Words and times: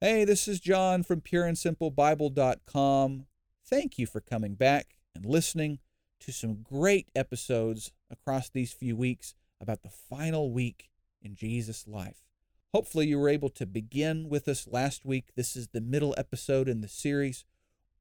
Hey, 0.00 0.24
this 0.24 0.48
is 0.48 0.60
John 0.60 1.02
from 1.02 1.20
pureandsimplebible.com. 1.20 3.26
Thank 3.66 3.98
you 3.98 4.06
for 4.06 4.22
coming 4.22 4.54
back 4.54 4.94
and 5.14 5.26
listening 5.26 5.80
to 6.20 6.32
some 6.32 6.62
great 6.62 7.10
episodes 7.14 7.92
across 8.10 8.48
these 8.48 8.72
few 8.72 8.96
weeks 8.96 9.34
about 9.60 9.82
the 9.82 9.90
final 9.90 10.50
week 10.50 10.88
in 11.20 11.34
Jesus' 11.34 11.86
life. 11.86 12.24
Hopefully, 12.72 13.08
you 13.08 13.18
were 13.18 13.28
able 13.28 13.50
to 13.50 13.66
begin 13.66 14.30
with 14.30 14.48
us 14.48 14.66
last 14.66 15.04
week. 15.04 15.32
This 15.36 15.54
is 15.54 15.68
the 15.68 15.82
middle 15.82 16.14
episode 16.16 16.66
in 16.66 16.80
the 16.80 16.88
series. 16.88 17.44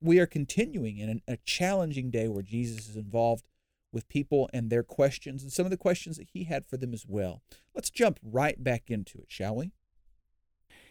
We 0.02 0.20
are 0.20 0.26
continuing 0.26 0.98
in 0.98 1.22
a 1.28 1.38
challenging 1.38 2.10
day 2.10 2.28
where 2.28 2.44
Jesus 2.44 2.90
is 2.90 2.96
involved 2.96 3.46
with 3.92 4.08
people 4.08 4.50
and 4.54 4.70
their 4.70 4.84
questions 4.84 5.44
and 5.44 5.52
some 5.52 5.66
of 5.66 5.72
the 5.72 5.78
questions 5.78 6.18
that 6.18 6.30
he 6.32 6.44
had 6.46 6.66
for 6.66 6.78
them 6.78 6.94
as 6.94 7.06
well. 7.08 7.42
Let's 7.74 7.90
jump 7.90 8.20
right 8.24 8.64
back 8.64 8.90
into 8.90 9.18
it, 9.20 9.26
shall 9.30 9.56
we? 9.56 9.72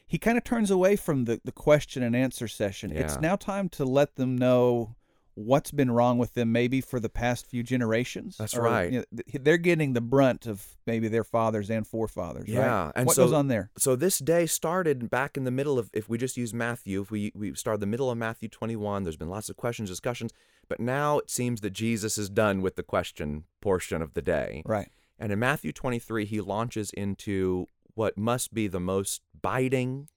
he 0.09 0.17
kind 0.17 0.39
of 0.39 0.43
turns 0.43 0.71
away 0.71 0.97
from 0.97 1.27
the, 1.27 1.39
the 1.45 1.53
question 1.53 2.03
and 2.03 2.17
answer 2.17 2.49
session. 2.49 2.91
Yeah. 2.91 3.01
It's 3.01 3.21
now 3.21 3.37
time 3.37 3.69
to 3.71 3.85
let 3.85 4.17
them 4.17 4.37
know 4.37 4.97
what's 5.41 5.71
been 5.71 5.89
wrong 5.91 6.19
with 6.19 6.35
them 6.35 6.51
maybe 6.51 6.81
for 6.81 6.99
the 6.99 7.09
past 7.09 7.47
few 7.47 7.63
generations. 7.63 8.37
That's 8.39 8.57
Or, 8.57 8.63
right. 8.63 8.91
you 8.93 8.99
know, 9.13 9.23
they're 9.41 9.57
getting 9.57 9.93
the 9.93 10.01
brunt 10.01 10.47
of 10.47 10.67
maybe 10.85 11.07
their 11.07 11.23
fathers 11.23 11.71
and 11.71 11.87
forefathers. 11.87 12.49
Yeah, 12.49 12.87
Right? 12.87 12.93
and 12.97 13.07
what 13.07 13.15
so- 13.15 13.25
goes 13.25 13.33
on 13.33 13.47
there? 13.47 13.71
So 13.79 13.95
this 13.95 14.19
day 14.19 14.47
started 14.47 15.09
back 15.09 15.37
in 15.37 15.45
the 15.45 15.53
middle 15.53 15.79
of 15.79 15.91
if 15.93 16.09
we 16.09 16.19
just 16.19 16.37
use 16.37 16.53
Matthew, 16.53 17.01
if 17.03 17.11
we 17.13 17.31
we 17.37 17.55
start 17.55 17.79
the 17.79 17.87
middle 17.87 18.11
of 18.11 18.19
Matthew 18.19 18.49
21, 18.49 19.05
there's 19.05 19.17
been 19.17 19.29
lots 19.29 19.49
of 19.49 19.57
questions, 19.57 19.89
discussions, 19.89 20.33
but 20.69 20.81
now 20.81 21.19
it 21.21 21.31
seems 21.31 21.61
that 21.61 21.71
Jesus 21.71 22.19
is 22.19 22.29
done 22.29 22.61
with 22.61 22.75
the 22.75 22.83
question 22.83 23.45
portion 23.61 24.03
of 24.03 24.15
the 24.15 24.23
day. 24.23 24.63
Right. 24.67 24.89
And 25.21 25.31
in 25.33 25.39
Matthew 25.39 25.73
23, 25.73 26.25
he 26.25 26.41
launches 26.41 26.91
into 26.91 27.67
what 27.95 28.19
must 28.19 28.53
be 28.55 28.67
the 28.67 28.81
most 28.81 29.23
biting, 29.41 30.09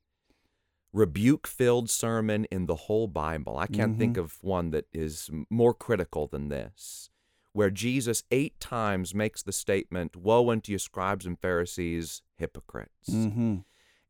rebuke 0.94 1.48
filled 1.48 1.90
sermon 1.90 2.46
in 2.52 2.66
the 2.66 2.76
whole 2.76 3.08
Bible. 3.08 3.58
I 3.58 3.68
can't 3.68 3.98
think 3.98 4.18
of 4.18 4.38
one 4.42 4.72
that 4.72 4.86
is 4.94 5.30
more 5.50 5.74
critical 5.74 6.28
than 6.28 6.50
this, 6.50 7.10
where 7.54 7.70
Jesus 7.70 8.24
eight 8.32 8.60
times 8.60 9.16
makes 9.16 9.42
the 9.42 9.54
statement, 9.54 10.16
Woe 10.16 10.50
unto 10.50 10.72
you, 10.74 10.80
scribes 10.80 11.26
and 11.26 11.40
Pharisees, 11.40 12.22
hypocrites. 12.36 13.10
Mm-hmm. 13.10 13.58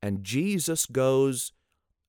And 0.01 0.23
Jesus 0.23 0.85
goes 0.87 1.53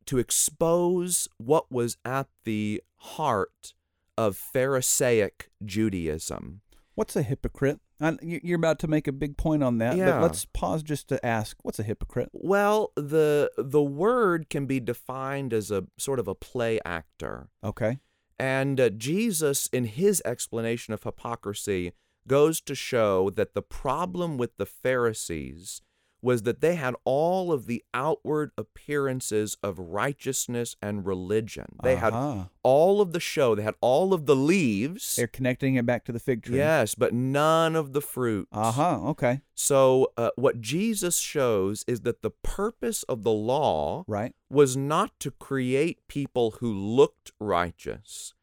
to 0.07 0.19
expose 0.19 1.29
what 1.37 1.71
was 1.71 1.97
at 2.05 2.29
the 2.45 2.83
heart 2.97 3.75
of 4.17 4.37
Pharisaic 4.37 5.51
Judaism. 5.65 6.63
What's 6.95 7.17
a 7.17 7.23
hypocrite? 7.23 7.81
You're 8.23 8.57
about 8.59 8.79
to 8.81 8.89
make 8.89 9.07
a 9.07 9.13
big 9.13 9.37
point 9.37 9.63
on 9.63 9.79
that, 9.79 9.97
Yeah. 9.97 10.13
but 10.13 10.23
let's 10.23 10.45
pause 10.47 10.83
just 10.83 11.09
to 11.09 11.25
ask, 11.25 11.57
what's 11.63 11.79
a 11.79 11.83
hypocrite? 11.83 12.31
Well, 12.33 12.93
the 12.97 13.51
the 13.57 13.83
word 13.83 14.51
can 14.51 14.67
be 14.67 14.81
defined 14.81 15.53
as 15.53 15.71
a 15.71 15.85
sort 15.99 16.19
of 16.19 16.27
a 16.29 16.35
play 16.35 16.81
actor. 16.85 17.49
Okay. 17.63 17.99
And 18.39 18.81
uh, 18.81 18.89
Jesus, 18.91 19.69
in 19.69 19.85
his 19.85 20.21
explanation 20.25 20.93
of 20.95 21.03
hypocrisy, 21.05 21.93
goes 22.27 22.61
to 22.63 22.75
show 22.75 23.31
that 23.31 23.55
the 23.55 23.63
problem 23.63 24.37
with 24.39 24.57
the 24.57 24.67
Pharisees 24.67 25.81
was 26.23 26.43
that 26.43 26.61
they 26.61 26.77
had 26.77 26.95
all 27.05 27.53
of 27.53 27.67
the 27.67 27.83
outward 27.93 28.53
appearances 28.57 29.57
of 29.63 29.79
righteousness 29.79 30.77
and 30.81 31.05
religion. 31.05 31.67
They 31.83 31.97
had 31.97 32.13
Uh-huh. 32.15 32.45
all 32.63 33.01
of 33.01 33.13
the 33.13 33.19
show, 33.21 33.55
they 33.57 33.63
had 33.65 33.75
all 33.81 34.15
of 34.15 34.27
the 34.27 34.37
leaves. 34.37 35.17
They're 35.17 35.27
connecting 35.27 35.75
it 35.75 35.85
back 35.85 36.05
to 36.05 36.13
the 36.13 36.21
fig 36.21 36.43
tree. 36.45 36.59
Yes, 36.59 36.95
but 36.95 37.13
none 37.13 37.75
of 37.75 37.93
the 37.93 38.01
fruit. 38.01 38.47
Uh 38.53 38.71
huh. 38.73 39.01
Okay. 39.11 39.41
So, 39.55 40.13
uh, 40.17 40.31
what 40.37 40.61
Jesus 40.61 41.19
shows 41.19 41.85
is 41.89 42.01
that 42.03 42.23
the 42.23 42.31
purpose 42.31 43.03
of 43.05 43.23
the 43.25 43.33
law 43.33 44.05
Right. 44.07 44.35
was 44.49 44.77
not 44.77 45.19
to 45.21 45.31
create 45.33 46.07
people 46.09 46.53
who 46.61 46.73
looked 46.73 47.33
righteous, 47.41 48.35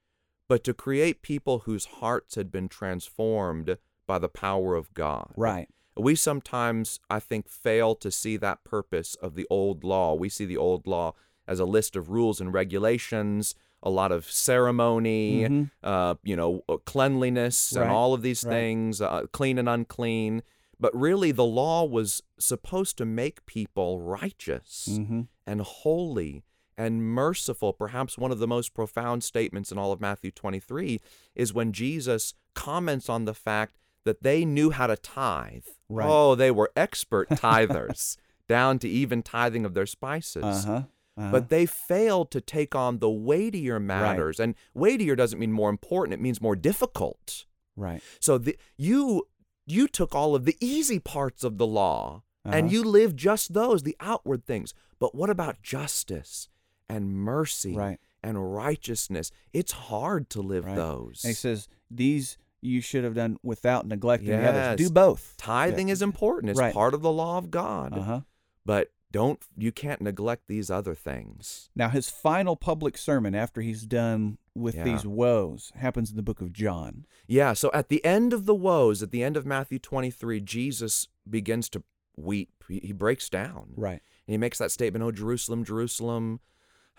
but 0.48 0.64
to 0.66 0.74
create 0.74 1.22
people 1.22 1.60
whose 1.60 1.86
hearts 1.86 2.36
had 2.36 2.52
been 2.52 2.68
transformed 2.68 3.78
by 4.08 4.18
the 4.20 4.30
power 4.30 4.76
of 4.76 4.94
God. 4.94 5.32
Right. 5.38 5.70
We 6.00 6.16
sometimes, 6.16 7.00
I 7.10 7.20
think, 7.20 7.48
fail 7.50 7.96
to 7.96 8.10
see 8.12 8.38
that 8.38 8.64
purpose 8.64 9.16
of 9.16 9.36
the 9.36 9.46
old 9.50 9.84
law. 9.84 10.14
We 10.16 10.30
see 10.30 10.46
the 10.46 10.58
old 10.58 10.88
law 10.88 11.14
as 11.48 11.60
a 11.60 11.66
list 11.66 11.96
of 11.96 12.10
rules 12.10 12.40
and 12.40 12.54
regulations, 12.54 13.56
a 13.82 13.90
lot 13.90 14.12
of 14.12 14.30
ceremony, 14.30 15.42
Mhm. 15.44 15.72
uh, 15.84 16.16
you 16.24 16.36
know, 16.36 16.64
uh, 16.70 16.78
cleanliness, 16.78 17.72
and 17.76 17.90
all 17.90 18.14
of 18.14 18.22
these 18.22 18.44
right. 18.44 18.52
things, 18.54 19.02
uh, 19.02 19.26
clean 19.32 19.58
and 19.58 19.68
unclean. 19.70 20.44
But 20.80 20.96
really, 20.96 21.32
the 21.32 21.46
law 21.46 21.84
was 21.84 22.24
supposed 22.38 22.98
to 22.98 23.06
make 23.06 23.46
people 23.46 24.00
righteous 24.00 24.88
Mm-hmm. 24.92 25.22
and 25.46 25.62
holy 25.62 26.44
and 26.78 27.04
merciful. 27.04 27.74
Perhaps 27.74 28.18
one 28.18 28.32
of 28.32 28.40
the 28.40 28.48
most 28.48 28.74
profound 28.74 29.24
statements 29.24 29.72
in 29.72 29.78
all 29.78 29.92
of 29.92 30.00
Matthew 30.00 30.32
23 30.32 31.02
is 31.36 31.54
when 31.54 31.74
Jesus 31.74 32.34
comments 32.54 33.10
on 33.10 33.26
the 33.26 33.34
fact 33.34 33.76
that 34.10 34.24
they 34.24 34.46
knew 34.46 34.70
how 34.72 34.88
to 34.88 34.98
tithe. 34.98 35.66
Right. 35.88 36.08
Oh, 36.10 36.36
they 36.36 36.52
were 36.52 36.72
expert 36.76 37.30
tithers, 37.46 38.18
down 38.48 38.80
to 38.80 38.90
even 38.90 39.22
tithing 39.24 39.66
of 39.66 39.74
their 39.76 39.86
spices. 39.86 40.44
Uh 40.44 40.64
huh. 40.66 40.82
Uh-huh. 41.18 41.32
But 41.32 41.50
they 41.50 41.66
failed 41.66 42.32
to 42.32 42.42
take 42.42 42.74
on 42.76 43.00
the 43.00 43.10
weightier 43.10 43.80
matters. 43.80 44.40
And 44.40 44.56
weightier 44.74 45.16
doesn't 45.18 45.38
mean 45.40 45.52
more 45.52 45.70
important, 45.70 46.14
it 46.14 46.22
means 46.22 46.42
more 46.42 46.56
difficult. 46.56 47.46
right. 47.76 48.02
So 48.20 48.38
the, 48.38 48.58
you 48.78 49.28
you 49.66 49.88
took 49.88 50.16
all 50.16 50.34
of 50.34 50.46
the 50.46 50.58
easy 50.60 50.98
parts 51.00 51.44
of 51.44 51.58
the 51.58 51.68
law 51.68 52.24
and 52.46 52.66
Uh-huh. 52.68 52.74
you 52.74 52.84
lived 52.84 53.18
just 53.18 53.54
those, 53.54 53.84
the 53.84 53.96
outward 54.00 54.46
things. 54.46 54.74
But 54.98 55.14
what 55.14 55.30
about 55.30 55.62
justice 55.62 56.50
and 56.90 57.14
mercy 57.14 57.76
Right. 57.76 58.00
and 58.24 58.36
righteousness? 58.56 59.30
It's 59.54 59.74
hard 59.74 60.30
to 60.32 60.42
live 60.42 60.66
Right. 60.66 60.76
those. 60.76 61.24
And 61.24 61.32
he 61.32 61.36
says 61.36 61.68
these 61.92 62.38
you 62.62 62.82
should 62.82 63.04
have 63.04 63.16
done 63.16 63.38
without 63.44 63.88
neglecting 63.88 64.30
the 64.30 64.50
others. 64.50 64.78
Do 64.78 64.90
both. 64.90 65.36
Tithing 65.38 65.90
is 65.90 66.02
important. 66.02 66.52
It's 66.52 66.60
Right. 66.60 66.74
part 66.74 66.94
of 66.94 67.02
the 67.02 67.12
law 67.12 67.38
of 67.38 67.50
God. 67.52 67.98
Uh 67.98 68.02
huh. 68.02 68.22
But 68.66 68.92
don't 69.12 69.40
you 69.58 69.72
can't 69.72 70.02
neglect 70.02 70.44
these 70.48 70.70
other 70.70 70.94
things. 70.94 71.70
Now 71.76 71.90
his 71.90 72.10
final 72.10 72.56
public 72.56 72.98
sermon 72.98 73.34
after 73.34 73.62
he's 73.62 73.84
done 73.86 74.38
with 74.54 74.76
Yeah. 74.76 74.84
these 74.84 75.06
woes 75.06 75.72
happens 75.76 76.10
in 76.12 76.16
the 76.18 76.22
book 76.22 76.42
of 76.42 76.54
John. 76.54 77.06
Yeah, 77.28 77.54
so 77.54 77.72
at 77.74 77.90
the 77.90 78.04
end 78.06 78.34
of 78.34 78.46
the 78.46 78.54
woes, 78.56 79.02
at 79.02 79.12
the 79.12 79.24
end 79.24 79.38
of 79.38 79.46
Matthew 79.46 79.80
23, 79.80 80.42
Jesus 80.42 81.08
begins 81.28 81.70
to 81.70 81.84
weep. 82.18 82.64
He, 82.68 82.80
he 82.84 82.92
breaks 82.92 83.30
down. 83.30 83.74
Right. 83.76 84.02
And 84.28 84.34
he 84.34 84.38
makes 84.38 84.58
that 84.60 84.72
statement, 84.72 85.04
Oh, 85.04 85.12
Jerusalem, 85.12 85.64
Jerusalem, 85.64 86.40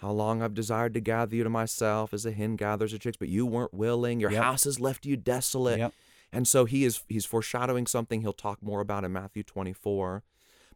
how 0.00 0.10
long 0.10 0.42
I've 0.42 0.54
desired 0.54 0.94
to 0.94 1.00
gather 1.00 1.36
you 1.36 1.44
to 1.44 1.50
myself 1.50 2.14
as 2.14 2.24
a 2.24 2.32
hen 2.32 2.56
gathers 2.56 2.92
her 2.92 2.98
chicks, 2.98 3.16
but 3.18 3.28
you 3.28 3.44
weren't 3.44 3.74
willing. 3.74 4.18
Your 4.20 4.32
Yep. 4.32 4.42
house 4.42 4.64
has 4.64 4.80
left 4.80 5.04
you 5.04 5.16
desolate. 5.16 5.78
Yep. 5.78 5.92
And 6.32 6.46
so 6.48 6.64
he 6.64 6.84
is 6.84 7.02
he's 7.08 7.24
foreshadowing 7.26 7.86
something 7.86 8.20
he'll 8.22 8.32
talk 8.32 8.62
more 8.62 8.80
about 8.80 9.04
in 9.04 9.12
Matthew 9.12 9.42
24. 9.42 10.22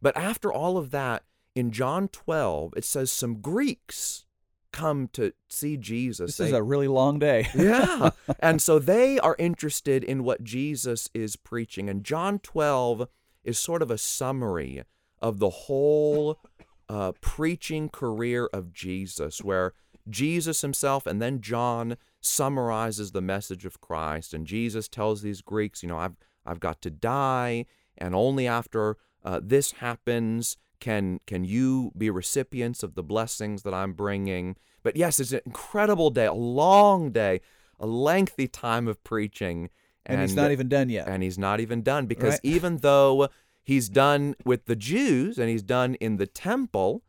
But 0.02 0.16
after 0.16 0.52
all 0.52 0.76
of 0.76 0.90
that, 0.90 1.22
in 1.54 1.70
John 1.70 2.08
12, 2.08 2.74
it 2.76 2.84
says 2.84 3.10
some 3.12 3.36
Greeks 3.40 4.26
come 4.72 5.08
to 5.12 5.32
see 5.48 5.76
Jesus. 5.76 6.36
This 6.36 6.48
is 6.48 6.52
a 6.52 6.62
really 6.62 6.88
long 6.88 7.18
day. 7.20 7.48
yeah. 7.54 8.10
And 8.40 8.60
so 8.60 8.78
they 8.80 9.20
are 9.20 9.36
interested 9.38 10.02
in 10.02 10.24
what 10.24 10.42
Jesus 10.42 11.08
is 11.14 11.36
preaching. 11.36 11.88
And 11.88 12.02
John 12.04 12.40
12 12.40 13.08
is 13.44 13.56
sort 13.56 13.82
of 13.82 13.90
a 13.92 13.96
summary 13.98 14.82
of 15.22 15.38
the 15.38 15.50
whole 15.50 16.40
uh, 16.88 17.12
preaching 17.20 17.88
career 17.88 18.48
of 18.52 18.72
Jesus, 18.72 19.42
where 19.42 19.72
Jesus 20.08 20.60
himself 20.60 21.06
and 21.06 21.20
then 21.22 21.40
John 21.40 21.96
summarizes 22.20 23.12
the 23.12 23.22
message 23.22 23.64
of 23.64 23.80
Christ. 23.80 24.34
And 24.34 24.46
Jesus 24.46 24.88
tells 24.88 25.22
these 25.22 25.40
Greeks, 25.40 25.82
you 25.82 25.88
know, 25.88 25.98
I've, 25.98 26.16
I've 26.44 26.60
got 26.60 26.82
to 26.82 26.90
die, 26.90 27.66
and 27.96 28.14
only 28.14 28.46
after 28.46 28.96
uh, 29.24 29.40
this 29.42 29.72
happens 29.72 30.56
can 30.80 31.20
can 31.26 31.44
you 31.44 31.92
be 31.96 32.10
recipients 32.10 32.82
of 32.82 32.94
the 32.94 33.02
blessings 33.02 33.62
that 33.62 33.72
I'm 33.72 33.94
bringing. 33.94 34.56
But 34.82 34.96
yes, 34.96 35.18
it's 35.18 35.32
an 35.32 35.40
incredible 35.46 36.10
day, 36.10 36.26
a 36.26 36.34
long 36.34 37.10
day, 37.10 37.40
a 37.80 37.86
lengthy 37.86 38.48
time 38.48 38.86
of 38.86 39.02
preaching, 39.02 39.70
and, 40.04 40.20
he's 40.20 40.34
not 40.36 40.50
even 40.50 40.68
done 40.68 40.90
yet. 40.90 41.08
and 41.08 41.22
he's 41.22 41.38
not 41.38 41.60
even 41.60 41.82
done 41.82 42.06
because 42.06 42.34
Right. 42.34 42.40
even 42.42 42.78
though 42.78 43.28
he's 43.64 43.88
done 43.88 44.34
with 44.44 44.66
the 44.66 44.76
Jews 44.76 45.38
and 45.38 45.48
he's 45.48 45.62
done 45.62 45.94
in 45.96 46.16
the 46.18 46.26
temple, 46.26 47.02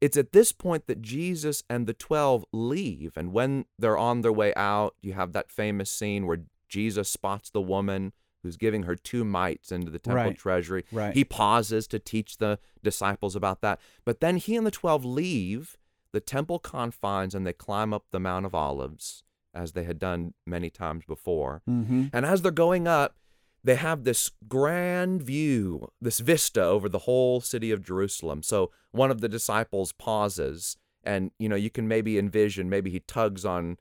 it's 0.00 0.16
at 0.16 0.32
this 0.32 0.50
point 0.52 0.86
that 0.88 1.00
Jesus 1.00 1.62
and 1.70 1.86
the 1.86 1.94
12 1.94 2.44
leave. 2.52 3.12
And 3.16 3.32
when 3.32 3.64
they're 3.78 3.96
on 3.98 4.20
their 4.22 4.32
way 4.32 4.52
out, 4.56 4.96
you 5.00 5.12
have 5.12 5.32
that 5.32 5.50
famous 5.50 5.90
scene 5.90 6.26
where 6.26 6.40
Jesus 6.68 7.08
spots 7.08 7.50
the 7.50 7.60
woman 7.60 8.12
who's 8.42 8.56
giving 8.56 8.82
her 8.82 8.96
two 8.96 9.24
mites 9.24 9.70
into 9.70 9.90
the 9.92 10.00
temple 10.00 10.24
Right. 10.24 10.36
treasury. 10.36 10.84
Right. 10.90 11.14
He 11.14 11.24
pauses 11.24 11.86
to 11.86 12.00
teach 12.00 12.38
the 12.38 12.58
disciples 12.82 13.36
about 13.36 13.60
that. 13.60 13.78
But 14.04 14.18
then 14.20 14.36
he 14.38 14.56
and 14.56 14.66
the 14.66 14.72
12 14.72 15.04
leave 15.04 15.76
the 16.10 16.20
temple 16.20 16.58
confines 16.58 17.34
and 17.36 17.46
they 17.46 17.52
climb 17.52 17.94
up 17.94 18.06
the 18.10 18.18
Mount 18.20 18.44
of 18.44 18.54
Olives. 18.54 19.22
as 19.54 19.72
they 19.72 19.84
had 19.84 19.98
done 19.98 20.32
many 20.46 20.70
times 20.70 21.04
before. 21.06 21.60
Mm-hmm. 21.68 22.06
And 22.10 22.24
as 22.24 22.40
they're 22.40 22.50
going 22.50 22.88
up, 22.88 23.16
they 23.64 23.76
have 23.76 24.04
this 24.04 24.30
grand 24.48 25.22
view, 25.22 25.90
this 26.00 26.18
vista 26.18 26.62
over 26.62 26.88
the 26.88 27.00
whole 27.00 27.40
city 27.40 27.70
of 27.70 27.84
Jerusalem. 27.84 28.42
So 28.42 28.70
one 28.90 29.10
of 29.10 29.20
the 29.20 29.28
disciples 29.28 29.92
pauses, 29.92 30.76
and 31.04 31.30
you 31.38 31.48
know 31.48 31.56
you 31.56 31.70
can 31.70 31.88
maybe 31.88 32.18
envision 32.18 32.68
maybe 32.68 32.90
he 32.90 33.00
tugs 33.00 33.44
on 33.44 33.78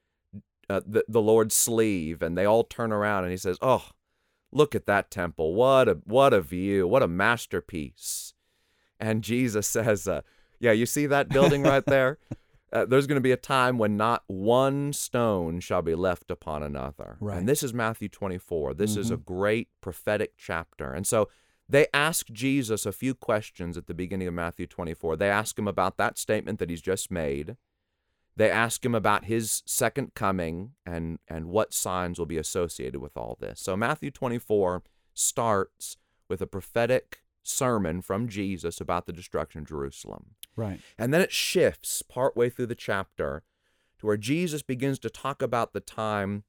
uh, 0.70 0.82
the 0.86 1.04
the 1.08 1.22
Lord's 1.22 1.56
sleeve, 1.56 2.22
and 2.22 2.38
they 2.38 2.46
all 2.46 2.64
turn 2.64 2.92
around, 2.92 3.24
and 3.24 3.32
he 3.32 3.38
says, 3.38 3.58
"Oh, 3.62 3.90
look 4.52 4.76
at 4.76 4.86
that 4.86 5.12
temple! 5.12 5.54
What 5.54 5.90
a 5.90 5.94
what 6.06 6.34
a 6.34 6.42
view! 6.42 6.88
What 6.88 7.04
a 7.04 7.08
masterpiece!" 7.08 8.34
And 9.00 9.24
Jesus 9.24 9.68
says, 9.78 10.08
uh, 10.08 10.22
"Yeah, 10.60 10.72
you 10.72 10.86
see 10.86 11.08
that 11.08 11.30
building 11.30 11.64
right 11.64 11.86
there." 11.86 12.20
Uh, 12.74 12.86
there's 12.86 13.08
going 13.08 13.18
to 13.18 13.22
be 13.22 13.34
a 13.34 13.38
time 13.38 13.78
when 13.78 13.98
not 13.98 14.24
one 14.28 14.94
stone 14.94 15.60
shall 15.60 15.82
be 15.82 15.96
left 15.96 16.32
upon 16.32 16.64
another. 16.64 17.18
Right. 17.20 17.38
And 17.38 17.50
this 17.50 17.64
is 17.64 17.74
Matthew 17.74 18.08
24. 18.08 18.76
This 18.76 18.96
is 18.96 19.12
a 19.12 19.18
great 19.18 19.68
prophetic 19.82 20.34
chapter. 20.38 20.94
And 20.94 21.06
so 21.06 21.28
they 21.68 21.88
ask 21.94 22.28
Jesus 22.28 22.86
a 22.86 22.92
few 22.92 23.14
questions 23.14 23.78
at 23.78 23.88
the 23.88 23.94
beginning 23.94 24.28
of 24.28 24.34
Matthew 24.34 24.68
24. 24.68 25.16
They 25.18 25.30
ask 25.30 25.58
him 25.58 25.68
about 25.68 25.98
that 25.98 26.18
statement 26.18 26.60
that 26.60 26.70
he's 26.70 26.82
just 26.82 27.12
made. 27.12 27.56
They 28.36 28.50
ask 28.50 28.86
him 28.86 28.96
about 28.96 29.26
his 29.26 29.64
second 29.66 30.14
coming 30.14 30.72
and, 30.86 31.20
and 31.28 31.48
what 31.48 31.74
signs 31.74 32.20
will 32.20 32.26
be 32.26 32.38
associated 32.38 33.02
with 33.02 33.16
all 33.18 33.38
this. 33.40 33.60
So 33.62 33.76
Matthew 33.78 34.12
24 34.12 34.84
starts 35.14 35.98
with 36.28 36.42
a 36.42 36.48
prophetic 36.48 37.20
sermon 37.44 38.02
from 38.02 38.28
Jesus 38.28 38.80
about 38.80 39.06
the 39.06 39.14
destruction 39.14 39.62
of 39.62 39.68
Jerusalem. 39.68 40.36
Right. 40.56 40.80
And 40.98 41.14
then 41.14 41.22
it 41.22 41.32
shifts 41.32 42.02
partway 42.02 42.50
through 42.50 42.68
the 42.68 42.76
chapter 42.76 43.44
to 44.00 44.06
where 44.06 44.18
Jesus 44.18 44.62
begins 44.62 45.00
to 45.00 45.10
talk 45.10 45.42
about 45.42 45.74
the 45.74 45.80
time 45.80 46.44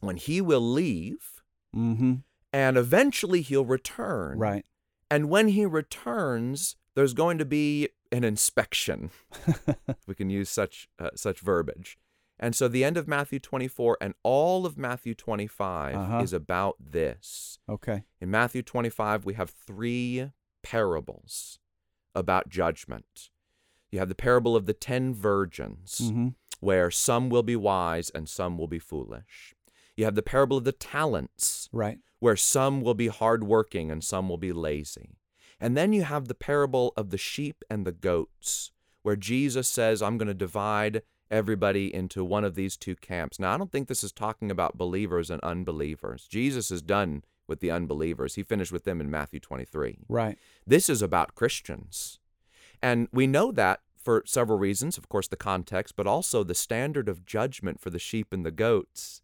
when 0.00 0.16
he 0.16 0.40
will 0.40 0.60
leave 0.60 1.42
Mm-hmm. 1.76 2.14
and 2.52 2.76
eventually 2.78 3.42
he'll 3.42 3.64
return. 3.66 4.38
Right. 4.38 4.64
And 5.10 5.28
when 5.28 5.48
he 5.48 5.66
returns, 5.66 6.76
there's 6.94 7.12
going 7.14 7.36
to 7.38 7.44
be 7.44 7.90
an 8.10 8.24
inspection. 8.24 9.10
we 10.06 10.14
can 10.14 10.30
use 10.30 10.48
such 10.48 10.88
uh, 10.98 11.10
such 11.14 11.40
verbiage. 11.40 11.98
And 12.40 12.54
so 12.56 12.66
the 12.68 12.84
end 12.84 12.96
of 12.96 13.06
Matthew 13.08 13.38
24 13.38 13.98
and 14.00 14.14
all 14.22 14.64
of 14.64 14.78
Matthew 14.78 15.14
25 15.14 15.94
Uh-huh. 15.94 16.20
is 16.22 16.32
about 16.32 16.76
this. 16.80 17.58
Okay. 17.68 18.04
In 18.20 18.30
Matthew 18.30 18.62
25, 18.62 19.24
we 19.26 19.34
have 19.34 19.50
three 19.50 20.30
parables 20.62 21.58
about 22.14 22.48
judgment. 22.48 23.30
You 23.90 23.98
have 24.00 24.08
the 24.08 24.14
parable 24.14 24.54
of 24.56 24.66
the 24.66 24.72
ten 24.74 25.14
virgins, 25.14 25.98
Mm-hmm. 26.02 26.28
where 26.60 26.90
some 26.90 27.30
will 27.30 27.42
be 27.42 27.56
wise 27.56 28.10
and 28.10 28.28
some 28.28 28.58
will 28.58 28.66
be 28.68 28.78
foolish. 28.78 29.54
You 29.96 30.04
have 30.04 30.14
the 30.14 30.22
parable 30.22 30.56
of 30.58 30.64
the 30.64 30.72
talents, 30.72 31.68
Right. 31.72 31.98
where 32.20 32.36
some 32.36 32.82
will 32.82 32.94
be 32.94 33.08
hardworking 33.08 33.90
and 33.90 34.02
some 34.04 34.28
will 34.28 34.38
be 34.38 34.52
lazy. 34.52 35.16
And 35.60 35.76
then 35.76 35.92
you 35.92 36.02
have 36.04 36.28
the 36.28 36.34
parable 36.34 36.92
of 36.96 37.10
the 37.10 37.18
sheep 37.18 37.64
and 37.70 37.84
the 37.86 37.92
goats, 37.92 38.70
where 39.02 39.16
Jesus 39.16 39.68
says, 39.68 40.02
I'm 40.02 40.16
going 40.18 40.28
to 40.28 40.34
divide 40.34 41.02
everybody 41.30 41.92
into 41.94 42.24
one 42.24 42.44
of 42.44 42.54
these 42.54 42.76
two 42.76 42.94
camps. 42.96 43.38
Now, 43.38 43.54
I 43.54 43.58
don't 43.58 43.70
think 43.72 43.88
this 43.88 44.04
is 44.04 44.12
talking 44.12 44.50
about 44.50 44.78
believers 44.78 45.30
and 45.30 45.40
unbelievers. 45.42 46.26
Jesus 46.28 46.70
is 46.70 46.80
done 46.82 47.22
with 47.46 47.60
the 47.60 47.70
unbelievers, 47.70 48.34
he 48.34 48.42
finished 48.42 48.72
with 48.72 48.84
them 48.84 49.00
in 49.00 49.10
Matthew 49.10 49.40
23. 49.40 49.98
Right. 50.08 50.38
This 50.66 50.88
is 50.90 51.00
about 51.02 51.34
Christians. 51.34 52.18
And 52.82 53.08
we 53.12 53.26
know 53.26 53.50
that 53.52 53.80
for 53.96 54.22
several 54.26 54.58
reasons. 54.58 54.96
Of 54.96 55.08
course, 55.08 55.28
the 55.28 55.36
context, 55.36 55.94
but 55.96 56.06
also 56.06 56.42
the 56.44 56.54
standard 56.54 57.08
of 57.08 57.26
judgment 57.26 57.80
for 57.80 57.90
the 57.90 57.98
sheep 57.98 58.32
and 58.32 58.44
the 58.46 58.50
goats 58.50 59.20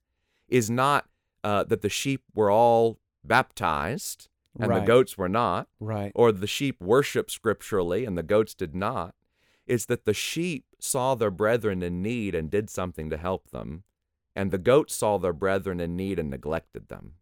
is 0.49 0.69
not 0.69 1.07
uh, 1.43 1.65
that 1.65 1.81
the 1.83 1.89
sheep 1.89 2.23
were 2.35 2.51
all 2.51 2.99
baptized 3.25 4.29
and 4.61 4.71
the 4.83 4.87
goats 4.87 5.19
were 5.19 5.29
not, 5.29 5.69
Right. 5.81 6.13
or 6.15 6.31
the 6.31 6.47
sheep 6.47 6.81
worshiped 6.81 7.31
scripturally 7.31 8.05
and 8.05 8.17
the 8.17 8.23
goats 8.23 8.55
did 8.55 8.75
not. 8.75 9.15
It's 9.67 9.87
that 9.87 10.05
the 10.05 10.15
sheep 10.15 10.65
saw 10.79 11.15
their 11.15 11.31
brethren 11.31 11.83
in 11.83 12.03
need 12.03 12.35
and 12.35 12.51
did 12.51 12.69
something 12.71 13.09
to 13.11 13.17
help 13.17 13.51
them, 13.51 13.83
and 14.37 14.51
the 14.51 14.59
goats 14.59 14.95
saw 14.95 15.19
their 15.19 15.33
brethren 15.33 15.81
in 15.81 15.97
need 15.97 16.19
and 16.19 16.31
neglected 16.31 16.89
them. 16.89 17.15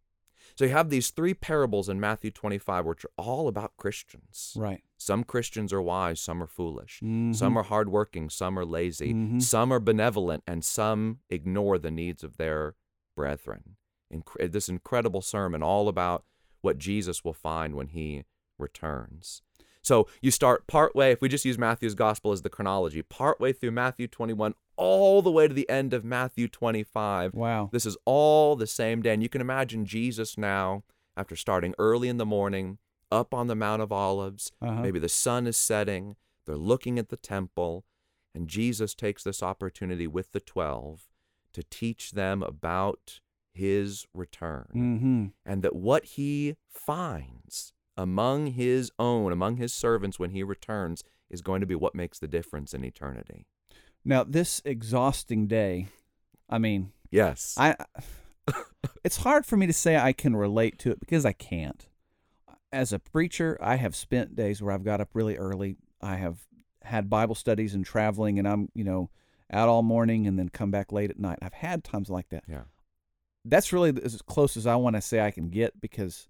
So 0.56 0.64
you 0.66 0.70
have 0.72 0.90
these 0.90 1.10
three 1.10 1.34
parables 1.34 1.88
in 1.88 1.98
Matthew 2.00 2.30
25, 2.30 2.84
which 2.86 3.04
are 3.04 3.10
all 3.16 3.48
about 3.48 3.76
Christians. 3.76 4.54
Right. 4.56 4.82
Some 4.98 5.24
Christians 5.24 5.72
are 5.72 5.82
wise, 5.82 6.20
some 6.20 6.42
are 6.42 6.46
foolish. 6.46 7.00
Mhm. 7.02 7.34
Some 7.34 7.56
are 7.56 7.62
hardworking, 7.64 8.30
some 8.30 8.58
are 8.58 8.64
lazy. 8.64 9.12
Mhm. 9.14 9.42
Some 9.42 9.72
are 9.72 9.80
benevolent, 9.80 10.44
and 10.46 10.64
some 10.64 11.20
ignore 11.30 11.78
the 11.78 11.90
needs 11.90 12.22
of 12.22 12.36
their 12.36 12.74
brethren. 13.16 13.76
Inc- 14.12 14.52
this 14.52 14.68
incredible 14.68 15.22
sermon, 15.22 15.62
all 15.62 15.88
about 15.88 16.24
what 16.60 16.78
Jesus 16.78 17.24
will 17.24 17.32
find 17.32 17.74
when 17.74 17.88
he 17.88 18.24
returns. 18.58 19.42
So 19.82 20.06
you 20.20 20.30
start 20.30 20.66
partway, 20.66 21.10
if 21.12 21.20
we 21.20 21.28
just 21.28 21.44
use 21.44 21.58
Matthew's 21.58 21.94
gospel 21.94 22.32
as 22.32 22.42
the 22.42 22.48
chronology, 22.48 23.02
partway 23.02 23.52
through 23.52 23.72
Matthew 23.72 24.06
21, 24.06 24.54
all 24.76 25.22
the 25.22 25.30
way 25.30 25.48
to 25.48 25.54
the 25.54 25.68
end 25.68 25.92
of 25.92 26.04
Matthew 26.04 26.46
25. 26.48 27.34
Wow. 27.34 27.68
This 27.72 27.84
is 27.84 27.96
all 28.04 28.54
the 28.56 28.66
same 28.66 29.02
day. 29.02 29.12
And 29.12 29.22
you 29.22 29.28
can 29.28 29.40
imagine 29.40 29.84
Jesus 29.84 30.38
now, 30.38 30.84
after 31.16 31.34
starting 31.36 31.74
early 31.78 32.08
in 32.08 32.16
the 32.18 32.26
morning, 32.26 32.78
up 33.10 33.34
on 33.34 33.48
the 33.48 33.54
Mount 33.56 33.82
of 33.82 33.92
Olives. 33.92 34.52
Uh-huh. 34.62 34.80
Maybe 34.80 34.98
the 34.98 35.08
sun 35.08 35.46
is 35.46 35.56
setting. 35.56 36.16
They're 36.46 36.56
looking 36.56 36.98
at 36.98 37.08
the 37.08 37.16
temple. 37.16 37.84
And 38.34 38.48
Jesus 38.48 38.94
takes 38.94 39.22
this 39.24 39.42
opportunity 39.42 40.06
with 40.06 40.32
the 40.32 40.40
12 40.40 41.08
to 41.52 41.62
teach 41.64 42.12
them 42.12 42.42
about 42.42 43.20
his 43.52 44.06
return 44.14 44.68
Mm-hmm. 44.74 45.26
and 45.44 45.62
that 45.62 45.76
what 45.76 46.04
he 46.04 46.56
finds 46.70 47.74
among 47.96 48.48
his 48.48 48.90
own, 48.98 49.32
among 49.32 49.56
his 49.56 49.72
servants 49.72 50.18
when 50.18 50.30
he 50.30 50.42
returns, 50.42 51.02
is 51.30 51.40
going 51.42 51.60
to 51.60 51.66
be 51.66 51.74
what 51.74 51.94
makes 51.94 52.18
the 52.18 52.28
difference 52.28 52.74
in 52.74 52.84
eternity. 52.84 53.46
Now, 54.04 54.24
this 54.24 54.60
exhausting 54.64 55.46
day, 55.46 55.88
I 56.48 56.58
mean, 56.58 56.92
Yes. 57.12 57.54
I 57.58 57.76
it's 59.04 59.18
hard 59.18 59.46
for 59.46 59.56
me 59.56 59.66
to 59.66 59.72
say 59.72 59.96
I 59.96 60.12
can 60.12 60.34
relate 60.34 60.78
to 60.80 60.90
it 60.90 60.98
because 60.98 61.24
I 61.24 61.32
can't. 61.32 61.86
As 62.72 62.92
a 62.92 62.98
preacher, 62.98 63.58
I 63.60 63.76
have 63.76 63.94
spent 63.94 64.34
days 64.34 64.62
where 64.62 64.72
I've 64.72 64.82
got 64.82 65.00
up 65.00 65.10
really 65.12 65.36
early. 65.36 65.76
I 66.00 66.16
have 66.16 66.46
had 66.82 67.10
Bible 67.10 67.34
studies 67.34 67.74
and 67.74 67.84
traveling 67.84 68.38
and 68.38 68.48
I'm, 68.48 68.70
you 68.74 68.82
know, 68.82 69.10
out 69.52 69.68
all 69.68 69.82
morning 69.82 70.26
and 70.26 70.38
then 70.38 70.48
come 70.48 70.70
back 70.70 70.90
late 70.90 71.10
at 71.10 71.18
night. 71.18 71.38
I've 71.42 71.52
had 71.52 71.84
times 71.84 72.08
like 72.08 72.30
that. 72.30 72.44
yeah. 72.48 72.62
That's 73.44 73.72
really 73.72 73.92
as 74.02 74.22
close 74.22 74.56
as 74.56 74.66
I 74.66 74.76
want 74.76 74.96
to 74.96 75.02
say 75.02 75.20
I 75.20 75.32
can 75.32 75.50
get 75.50 75.80
because 75.80 76.28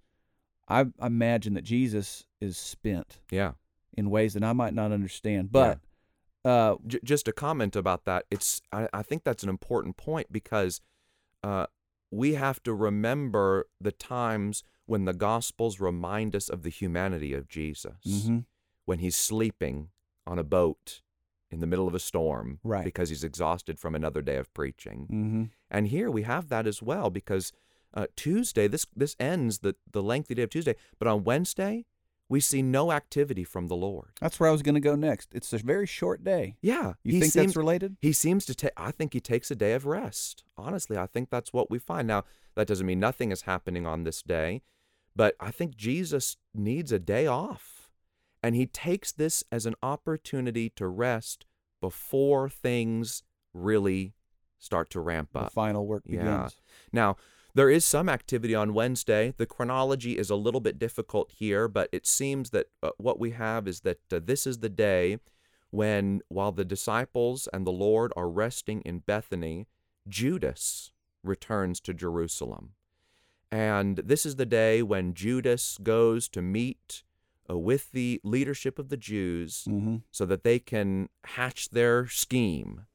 I 0.72 0.86
imagine 1.06 1.54
that 1.54 1.64
Jesus 1.64 2.24
is 2.40 2.56
spent 2.56 3.20
Yeah. 3.30 3.52
in 3.96 4.10
ways 4.10 4.34
that 4.34 4.42
I 4.44 4.52
might 4.52 4.74
not 4.74 4.92
understand. 4.92 5.52
But 5.52 5.80
uh 6.44 6.76
J- 6.86 6.98
just 7.04 7.28
a 7.28 7.32
comment 7.32 7.76
about 7.76 8.04
that. 8.06 8.24
It's 8.30 8.60
I, 8.72 8.88
I 8.92 9.02
think 9.02 9.22
that's 9.24 9.42
an 9.42 9.48
important 9.48 9.96
point 9.96 10.32
because 10.32 10.80
uh, 11.44 11.66
we 12.10 12.34
have 12.34 12.62
to 12.64 12.72
remember 12.74 13.66
the 13.80 13.92
times 13.92 14.64
when 14.86 15.04
the 15.04 15.12
Gospels 15.14 15.80
remind 15.80 16.34
us 16.36 16.48
of 16.48 16.62
the 16.62 16.70
humanity 16.70 17.32
of 17.34 17.48
Jesus. 17.48 18.04
mhm, 18.06 18.44
When 18.84 18.98
he's 19.00 19.16
sleeping 19.16 19.88
on 20.26 20.38
a 20.38 20.44
boat 20.44 21.02
in 21.50 21.58
the 21.60 21.66
middle 21.66 21.86
of 21.88 21.94
a 21.94 21.98
storm 22.00 22.58
Right. 22.64 22.84
because 22.84 23.08
he's 23.10 23.24
exhausted 23.24 23.78
from 23.78 23.94
another 23.94 24.22
day 24.22 24.36
of 24.36 24.52
preaching. 24.54 25.06
mhm. 25.10 25.50
And 25.70 25.88
here 25.88 26.10
we 26.10 26.22
have 26.22 26.48
that 26.48 26.66
as 26.66 26.82
well 26.82 27.10
because 27.10 27.52
uh, 27.94 28.06
Tuesday, 28.16 28.68
this 28.68 28.86
this 28.94 29.16
ends 29.20 29.58
the, 29.58 29.76
the 29.90 30.02
lengthy 30.02 30.34
day 30.34 30.42
of 30.42 30.50
Tuesday, 30.50 30.76
but 30.98 31.08
on 31.08 31.24
Wednesday, 31.24 31.86
we 32.28 32.40
see 32.40 32.62
no 32.62 32.92
activity 32.92 33.44
from 33.44 33.68
the 33.68 33.76
Lord. 33.76 34.12
That's 34.20 34.40
where 34.40 34.48
I 34.48 34.52
was 34.52 34.62
going 34.62 34.74
to 34.74 34.80
go 34.80 34.94
next. 34.94 35.34
It's 35.34 35.52
a 35.52 35.58
very 35.58 35.86
short 35.86 36.24
day. 36.24 36.56
Yeah, 36.62 36.94
You 37.04 37.20
think 37.20 37.32
seems, 37.32 37.46
that's 37.46 37.56
related? 37.56 37.96
He 38.00 38.12
seems 38.12 38.46
to 38.46 38.54
take. 38.54 38.72
I 38.76 38.90
think 38.90 39.12
he 39.12 39.20
takes 39.20 39.50
a 39.50 39.54
day 39.54 39.74
of 39.74 39.84
rest. 39.84 40.42
Honestly, 40.56 40.96
I 40.96 41.06
think 41.06 41.28
that's 41.30 41.52
what 41.52 41.70
we 41.70 41.78
find. 41.78 42.08
Now, 42.08 42.24
that 42.54 42.66
doesn't 42.66 42.86
mean 42.86 43.00
nothing 43.00 43.32
is 43.32 43.42
happening 43.42 43.86
on 43.86 44.04
this 44.04 44.22
day, 44.22 44.62
but 45.14 45.34
I 45.40 45.50
think 45.50 45.76
Jesus 45.76 46.38
needs 46.54 46.90
a 46.92 46.98
day 46.98 47.26
off, 47.26 47.90
and 48.42 48.54
he 48.54 48.66
takes 48.66 49.12
this 49.12 49.44
as 49.52 49.66
an 49.66 49.74
opportunity 49.82 50.70
to 50.70 50.86
rest 50.86 51.44
before 51.82 52.48
things 52.48 53.22
really 53.52 54.14
start 54.58 54.88
to 54.90 55.00
ramp 55.00 55.30
up. 55.34 55.46
The 55.46 55.50
final 55.50 55.86
work 55.86 56.04
begins. 56.04 56.24
Yeah. 56.24 56.36
begins. 56.36 56.56
Now, 56.92 57.16
there 57.54 57.70
is 57.70 57.84
some 57.84 58.08
activity 58.08 58.54
on 58.54 58.74
Wednesday. 58.74 59.34
The 59.36 59.46
chronology 59.46 60.18
is 60.18 60.30
a 60.30 60.36
little 60.36 60.60
bit 60.60 60.78
difficult 60.78 61.32
here, 61.32 61.68
but 61.68 61.88
it 61.92 62.06
seems 62.06 62.50
that 62.50 62.66
uh, 62.82 62.90
what 62.98 63.18
we 63.20 63.30
have 63.32 63.68
is 63.68 63.80
that 63.80 64.00
uh, 64.12 64.20
this 64.24 64.46
is 64.46 64.58
the 64.58 64.68
day 64.68 65.18
when, 65.70 66.20
while 66.28 66.52
the 66.52 66.64
disciples 66.64 67.48
and 67.52 67.66
the 67.66 67.72
Lord 67.72 68.12
are 68.16 68.28
resting 68.28 68.80
in 68.82 69.00
Bethany, 69.00 69.66
Judas 70.08 70.92
returns 71.22 71.80
to 71.80 71.94
Jerusalem. 71.94 72.70
And 73.50 73.98
this 73.98 74.24
is 74.24 74.36
the 74.36 74.46
day 74.46 74.82
when 74.82 75.12
Judas 75.12 75.78
goes 75.82 76.28
to 76.30 76.40
meet 76.42 77.02
uh, 77.50 77.58
with 77.58 77.92
the 77.92 78.20
leadership 78.24 78.78
of 78.78 78.88
the 78.88 78.96
Jews 78.96 79.64
Mm-hmm. 79.68 79.96
so 80.10 80.24
that 80.26 80.42
they 80.42 80.58
can 80.58 81.08
hatch 81.24 81.70
their 81.70 82.06
scheme 82.06 82.86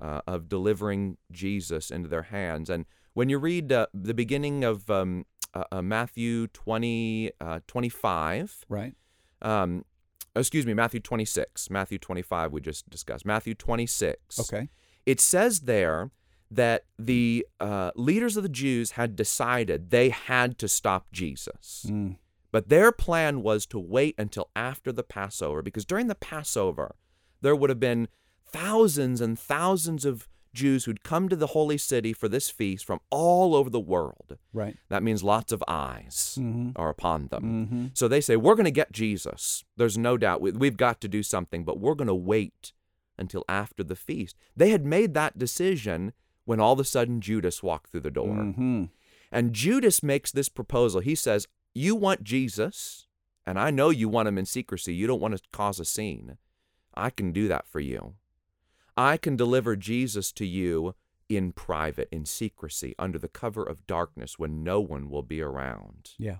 uh, 0.00 0.20
of 0.26 0.48
delivering 0.48 1.16
Jesus 1.32 1.90
into 1.90 2.08
their 2.08 2.22
hands. 2.22 2.70
And 2.70 2.86
when 3.18 3.28
you 3.28 3.36
read 3.36 3.72
uh, 3.72 3.88
the 3.92 4.14
beginning 4.14 4.62
of 4.62 4.88
um, 4.88 5.26
uh, 5.52 5.64
uh, 5.72 5.82
Matthew 5.82 6.46
20, 6.46 7.32
uh, 7.40 7.58
25, 7.66 8.64
Right. 8.68 8.94
um, 9.42 9.84
excuse 10.36 10.64
me, 10.64 10.72
Matthew 10.72 11.00
26, 11.00 11.68
Matthew 11.68 11.98
25, 11.98 12.52
we 12.52 12.60
just 12.60 12.88
discussed, 12.88 13.26
Matthew 13.26 13.54
26. 13.54 14.38
Okay. 14.38 14.68
It 15.04 15.18
says 15.18 15.62
there 15.62 16.12
that 16.48 16.84
the 16.96 17.44
uh, 17.58 17.90
leaders 17.96 18.36
of 18.36 18.44
the 18.44 18.48
Jews 18.48 18.92
had 18.92 19.16
decided 19.16 19.90
they 19.90 20.10
had 20.10 20.56
to 20.58 20.68
stop 20.68 21.10
Jesus. 21.10 21.86
Mm. 21.88 22.18
But 22.52 22.68
their 22.68 22.92
plan 22.92 23.42
was 23.42 23.66
to 23.66 23.80
wait 23.80 24.14
until 24.16 24.48
after 24.54 24.92
the 24.92 25.02
Passover 25.02 25.60
because 25.60 25.84
during 25.84 26.06
the 26.06 26.14
Passover, 26.14 26.94
there 27.40 27.56
would 27.56 27.68
have 27.68 27.80
been 27.80 28.06
thousands 28.46 29.20
and 29.20 29.36
thousands 29.36 30.04
of 30.04 30.28
Jews 30.54 30.84
who'd 30.84 31.02
come 31.02 31.28
to 31.28 31.36
the 31.36 31.48
holy 31.48 31.78
city 31.78 32.12
for 32.12 32.28
this 32.28 32.50
feast 32.50 32.84
from 32.84 33.00
all 33.10 33.54
over 33.54 33.70
the 33.70 33.80
world. 33.80 34.36
Right. 34.52 34.76
That 34.88 35.02
means 35.02 35.22
lots 35.22 35.52
of 35.52 35.62
eyes 35.68 36.36
Mhm. 36.40 36.72
are 36.76 36.88
upon 36.88 37.28
them. 37.28 37.42
Mm-hmm. 37.66 37.86
So 37.94 38.08
they 38.08 38.20
say, 38.20 38.36
We're 38.36 38.54
going 38.54 38.64
to 38.64 38.70
get 38.70 38.92
Jesus. 38.92 39.64
There's 39.76 39.98
no 39.98 40.16
doubt. 40.16 40.40
We- 40.40 40.52
We've 40.52 40.76
got 40.76 41.00
to 41.02 41.08
do 41.08 41.22
something, 41.22 41.64
but 41.64 41.78
we're 41.78 41.94
going 41.94 42.08
to 42.08 42.14
wait 42.14 42.72
until 43.18 43.44
after 43.48 43.82
the 43.82 43.96
feast. 43.96 44.36
They 44.56 44.70
had 44.70 44.84
made 44.86 45.14
that 45.14 45.38
decision 45.38 46.12
when 46.44 46.60
all 46.60 46.72
of 46.72 46.80
a 46.80 46.84
sudden 46.84 47.20
Judas 47.20 47.62
walked 47.62 47.90
through 47.90 48.00
the 48.02 48.10
door. 48.10 48.28
Mm-hmm. 48.36 48.84
And 49.30 49.52
Judas 49.52 50.02
makes 50.02 50.30
this 50.32 50.48
proposal. 50.48 51.00
He 51.00 51.14
says, 51.14 51.46
You 51.74 51.94
want 51.94 52.22
Jesus, 52.24 53.06
and 53.46 53.58
I 53.58 53.70
know 53.70 53.90
you 53.90 54.08
want 54.08 54.28
him 54.28 54.38
in 54.38 54.46
secrecy. 54.46 54.94
You 54.94 55.06
don't 55.06 55.20
want 55.20 55.36
to 55.36 55.42
cause 55.52 55.78
a 55.78 55.84
scene. 55.84 56.38
I 56.94 57.10
can 57.10 57.32
do 57.32 57.46
that 57.48 57.66
for 57.68 57.80
you. 57.80 58.14
I 58.98 59.16
can 59.16 59.36
deliver 59.36 59.76
Jesus 59.76 60.32
to 60.32 60.44
you 60.46 60.94
in 61.28 61.52
private, 61.52 62.08
in 62.10 62.24
secrecy, 62.26 62.94
under 62.98 63.18
the 63.18 63.28
cover 63.28 63.62
of 63.62 63.86
darkness 63.86 64.38
when 64.38 64.64
no 64.64 64.80
one 64.80 65.08
will 65.08 65.22
be 65.22 65.40
around. 65.40 66.10
Yeah. 66.18 66.38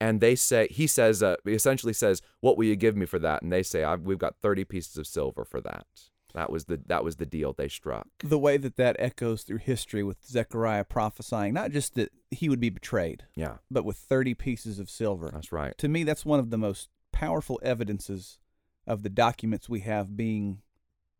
And 0.00 0.20
they 0.20 0.34
say, 0.34 0.68
he 0.70 0.86
says, 0.86 1.22
uh, 1.22 1.36
he 1.44 1.52
essentially 1.52 1.92
says, 1.94 2.20
What 2.40 2.58
will 2.58 2.64
you 2.64 2.76
give 2.76 2.96
me 2.96 3.06
for 3.06 3.18
that? 3.20 3.42
And 3.42 3.50
they 3.52 3.62
say, 3.62 3.84
I've, 3.84 4.02
We've 4.02 4.18
got 4.18 4.36
30 4.42 4.64
pieces 4.64 4.98
of 4.98 5.06
silver 5.06 5.44
for 5.44 5.60
that. 5.62 5.86
That 6.34 6.50
was 6.52 6.66
the 6.66 6.78
that 6.88 7.02
was 7.02 7.16
the 7.16 7.24
deal 7.24 7.54
they 7.54 7.68
struck. 7.68 8.06
The 8.18 8.38
way 8.38 8.58
that 8.58 8.76
that 8.76 8.96
echoes 8.98 9.42
through 9.42 9.58
history 9.58 10.02
with 10.02 10.22
Zechariah 10.26 10.84
prophesying, 10.84 11.54
not 11.54 11.70
just 11.70 11.94
that 11.94 12.10
he 12.30 12.50
would 12.50 12.60
be 12.60 12.68
betrayed, 12.68 13.24
Yeah, 13.34 13.54
but 13.70 13.86
with 13.86 13.96
30 13.96 14.34
pieces 14.34 14.78
of 14.78 14.90
silver. 14.90 15.30
that's 15.32 15.50
right. 15.50 15.76
To 15.78 15.88
me, 15.88 16.04
that's 16.04 16.26
one 16.26 16.38
of 16.40 16.50
the 16.50 16.58
most 16.58 16.90
powerful 17.10 17.58
evidences 17.62 18.38
of 18.86 19.02
the 19.02 19.08
documents 19.08 19.68
we 19.70 19.80
have 19.80 20.14
being 20.14 20.60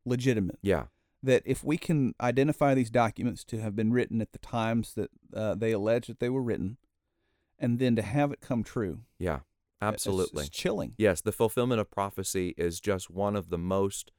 legitimate. 0.07 0.59
Yeah, 0.63 0.85
That 1.23 1.43
if 1.45 1.63
we 1.65 1.77
can 1.77 2.15
identify 2.21 2.75
these 2.75 2.91
documents 2.91 3.45
to 3.45 3.59
have 3.61 3.75
been 3.77 3.93
written 3.93 4.21
at 4.23 4.33
the 4.33 4.39
times 4.39 4.95
that 4.95 5.11
uh, 5.35 5.55
they 5.55 5.73
allege 5.73 6.07
that 6.07 6.21
they 6.21 6.31
were 6.31 6.43
written, 6.43 6.79
and 7.59 7.79
then 7.79 7.97
to 7.97 8.03
have 8.03 8.33
it 8.33 8.41
come 8.41 8.63
true, 8.63 9.01
yeah, 9.19 9.41
absolutely. 9.83 10.43
it's 10.47 10.51
chilling. 10.51 10.95
Yes, 10.97 11.21
the 11.21 11.33
fulfillment 11.33 11.81
of 11.81 11.91
prophecy 11.91 12.55
is 12.57 12.81
just 12.81 13.11
one 13.11 13.35
of 13.37 13.51
the 13.51 13.59
most 13.59 14.13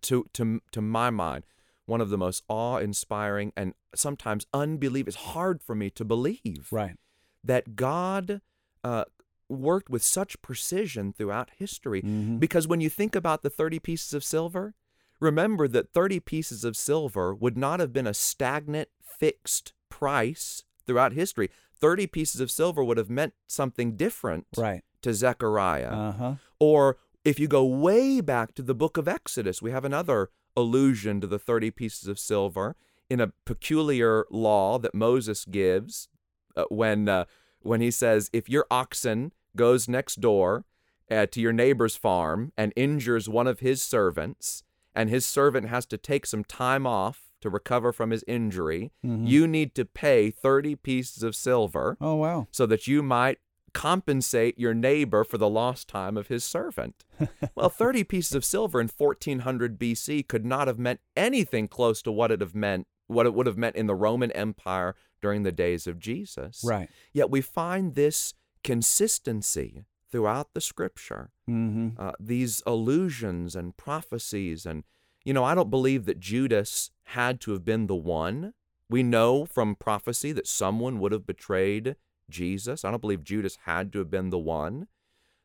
to 0.00 0.26
to 0.32 0.60
to 0.70 0.80
my 0.80 1.10
mind, 1.10 1.44
one 1.86 2.00
of 2.00 2.08
the 2.08 2.16
most 2.18 2.42
awe-inspiring 2.48 3.52
and 3.56 3.74
sometimes 3.94 4.46
unbelievable. 4.54 5.08
It's 5.10 5.32
hard 5.34 5.62
for 5.62 5.74
me 5.74 5.90
to 5.90 6.04
believe 6.04 6.68
Right. 6.70 6.96
that 7.44 7.76
God 7.76 8.40
uh, 8.82 9.04
worked 9.48 9.90
with 9.90 10.02
such 10.02 10.40
precision 10.40 11.12
throughout 11.12 11.50
history. 11.58 12.00
Mhm. 12.02 12.40
Because 12.40 12.66
when 12.66 12.80
you 12.80 12.88
think 12.88 13.14
about 13.14 13.42
the 13.42 13.50
30 13.50 13.78
pieces 13.80 14.14
of 14.14 14.24
silver, 14.24 14.74
remember 15.22 15.68
that 15.68 15.92
30 15.92 16.20
pieces 16.20 16.64
of 16.64 16.76
silver 16.76 17.32
would 17.34 17.56
not 17.56 17.80
have 17.80 17.92
been 17.92 18.06
a 18.06 18.12
stagnant, 18.14 18.88
fixed 19.02 19.72
price 19.88 20.64
throughout 20.86 21.12
history. 21.12 21.48
30 21.80 22.06
pieces 22.08 22.40
of 22.40 22.50
silver 22.50 22.82
would 22.84 22.96
have 22.98 23.08
meant 23.10 23.34
something 23.46 23.96
different 23.96 24.46
Right. 24.56 24.82
to 25.02 25.14
Zechariah. 25.14 25.90
Uh 25.92 26.12
huh. 26.12 26.34
Or 26.58 26.98
if 27.24 27.38
you 27.38 27.46
go 27.48 27.64
way 27.64 28.20
back 28.20 28.54
to 28.54 28.62
the 28.62 28.74
book 28.74 28.96
of 28.96 29.06
Exodus, 29.08 29.62
we 29.62 29.70
have 29.70 29.84
another 29.84 30.30
allusion 30.56 31.20
to 31.20 31.26
the 31.26 31.38
30 31.38 31.70
pieces 31.70 32.08
of 32.08 32.18
silver 32.18 32.76
in 33.08 33.20
a 33.20 33.32
peculiar 33.46 34.26
law 34.30 34.78
that 34.78 34.94
Moses 34.94 35.44
gives 35.44 36.08
uh, 36.56 36.64
when 36.68 37.08
uh, 37.08 37.24
when 37.60 37.80
he 37.80 37.90
says 37.90 38.28
if 38.32 38.48
your 38.48 38.66
oxen 38.70 39.32
goes 39.56 39.88
next 39.88 40.20
door 40.20 40.64
uh, 41.10 41.26
to 41.26 41.40
your 41.40 41.52
neighbor's 41.52 41.94
farm 41.96 42.52
and 42.56 42.72
injures 42.74 43.28
one 43.28 43.46
of 43.46 43.60
his 43.60 43.82
servants 43.82 44.62
and 44.94 45.08
his 45.10 45.24
servant 45.26 45.68
has 45.68 45.86
to 45.86 45.96
take 45.98 46.26
some 46.26 46.44
time 46.44 46.86
off 46.86 47.30
to 47.40 47.50
recover 47.50 47.92
from 47.92 48.10
his 48.10 48.24
injury, 48.28 48.92
Mhm. 49.04 49.26
you 49.28 49.46
need 49.48 49.74
to 49.74 49.84
pay 49.84 50.30
30 50.30 50.76
pieces 50.76 51.22
of 51.22 51.34
silver 51.34 51.96
Oh 52.00 52.14
wow. 52.16 52.46
so 52.52 52.66
that 52.66 52.86
you 52.86 53.02
might 53.02 53.38
compensate 53.72 54.58
your 54.58 54.74
neighbor 54.74 55.24
for 55.24 55.38
the 55.38 55.48
lost 55.48 55.88
time 55.88 56.16
of 56.16 56.28
his 56.28 56.44
servant. 56.44 57.04
well, 57.56 57.70
30 57.70 58.04
pieces 58.04 58.34
of 58.34 58.44
silver 58.44 58.80
in 58.80 58.86
1400 58.88 59.78
BC 59.78 60.22
could 60.28 60.44
not 60.44 60.68
have 60.68 60.78
meant 60.78 61.00
anything 61.16 61.66
close 61.68 62.02
to 62.02 62.12
what 62.12 62.30
it 62.30 62.40
have 62.40 62.54
meant 62.54 62.86
what 63.08 63.26
it 63.26 63.34
would 63.34 63.46
have 63.46 63.58
meant 63.58 63.76
in 63.76 63.86
the 63.86 63.94
Roman 63.94 64.30
Empire 64.32 64.94
during 65.20 65.42
the 65.42 65.52
days 65.52 65.86
of 65.86 65.98
Jesus. 65.98 66.62
Right. 66.64 66.88
Yet 67.12 67.28
we 67.30 67.40
find 67.42 67.94
this 67.94 68.32
consistency 68.62 69.84
throughout 70.12 70.52
the 70.54 70.60
scripture. 70.60 71.30
Mm-hmm. 71.50 72.00
Uh, 72.00 72.12
these 72.20 72.62
allusions 72.66 73.56
and 73.56 73.76
prophecies 73.76 74.64
and 74.64 74.84
you 75.24 75.32
know, 75.32 75.44
I 75.44 75.54
don't 75.54 75.70
believe 75.70 76.04
that 76.06 76.18
Judas 76.18 76.90
had 77.04 77.40
to 77.42 77.52
have 77.52 77.64
been 77.64 77.86
the 77.86 77.94
one. 77.94 78.54
We 78.90 79.04
know 79.04 79.46
from 79.46 79.76
prophecy 79.76 80.32
that 80.32 80.48
someone 80.48 80.98
would 80.98 81.12
have 81.12 81.26
betrayed 81.26 81.94
Jesus. 82.28 82.84
I 82.84 82.90
don't 82.90 83.00
believe 83.00 83.22
Judas 83.22 83.56
had 83.66 83.92
to 83.92 84.00
have 84.00 84.10
been 84.10 84.30
the 84.30 84.38
one, 84.38 84.88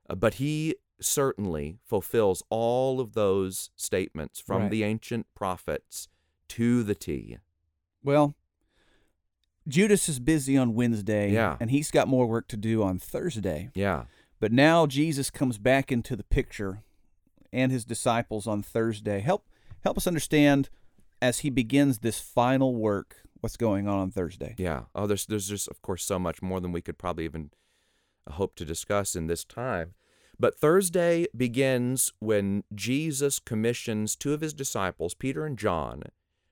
uh, 0.10 0.16
but 0.16 0.36
he 0.36 0.78
certainly 1.00 1.78
fulfills 1.86 2.42
all 2.50 3.00
of 3.00 3.14
those 3.14 3.70
statements 3.76 4.40
from 4.40 4.64
Right. 4.64 4.72
the 4.72 4.84
ancient 4.84 5.28
prophets 5.36 6.08
to 6.50 6.82
the 6.82 6.96
T. 6.96 7.38
Well, 8.04 8.36
Judas 9.68 10.08
is 10.08 10.20
busy 10.20 10.58
on 10.58 10.74
Wednesday, 10.74 11.32
Yeah. 11.34 11.58
and 11.60 11.70
he's 11.70 11.92
got 11.92 12.08
more 12.08 12.26
work 12.26 12.48
to 12.48 12.58
do 12.58 12.82
on 12.82 12.98
Thursday. 13.00 13.70
Yeah. 13.76 14.06
But 14.40 14.52
now 14.52 14.86
Jesus 14.86 15.30
comes 15.30 15.58
back 15.58 15.92
into 15.92 16.16
the 16.16 16.24
picture, 16.24 16.84
and 17.52 17.72
his 17.72 17.86
disciples 17.86 18.48
on 18.48 18.62
Thursday. 18.62 19.20
Help 19.20 19.48
help 19.82 19.98
us 19.98 20.08
understand 20.08 20.70
as 21.22 21.40
he 21.40 21.50
begins 21.50 22.00
this 22.00 22.20
final 22.20 22.76
work 22.76 23.18
what's 23.40 23.58
going 23.58 23.88
on 23.88 24.00
on 24.00 24.12
Thursday. 24.12 24.56
Yeah. 24.58 24.84
Oh, 24.94 25.08
there's 25.08 25.26
there's 25.26 25.48
just 25.48 25.68
of 25.68 25.82
course 25.82 26.04
so 26.04 26.20
much 26.20 26.42
more 26.42 26.60
than 26.60 26.72
we 26.72 26.82
could 26.82 26.98
probably 26.98 27.26
even 27.26 27.52
hope 28.32 28.56
to 28.56 28.66
discuss 28.66 29.16
in 29.16 29.28
this 29.28 29.44
time. 29.44 29.94
But 30.40 30.60
Thursday 30.60 31.26
begins 31.36 32.14
when 32.20 32.64
Jesus 32.76 33.40
commissions 33.40 34.16
two 34.16 34.34
of 34.34 34.42
his 34.42 34.54
disciples, 34.54 35.16
Peter 35.16 35.46
and 35.46 35.58
John, 35.58 36.04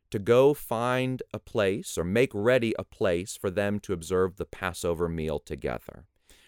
to 0.10 0.18
go 0.18 0.56
find 0.56 1.22
a 1.34 1.40
place 1.40 1.98
or 1.98 2.04
make 2.04 2.32
ready 2.34 2.74
a 2.80 2.84
place 2.84 3.38
for 3.38 3.52
them 3.52 3.80
to 3.82 3.94
observe 3.94 4.38
the 4.38 4.46
Passover 4.46 5.08
meal 5.08 5.38
together. 5.38 6.06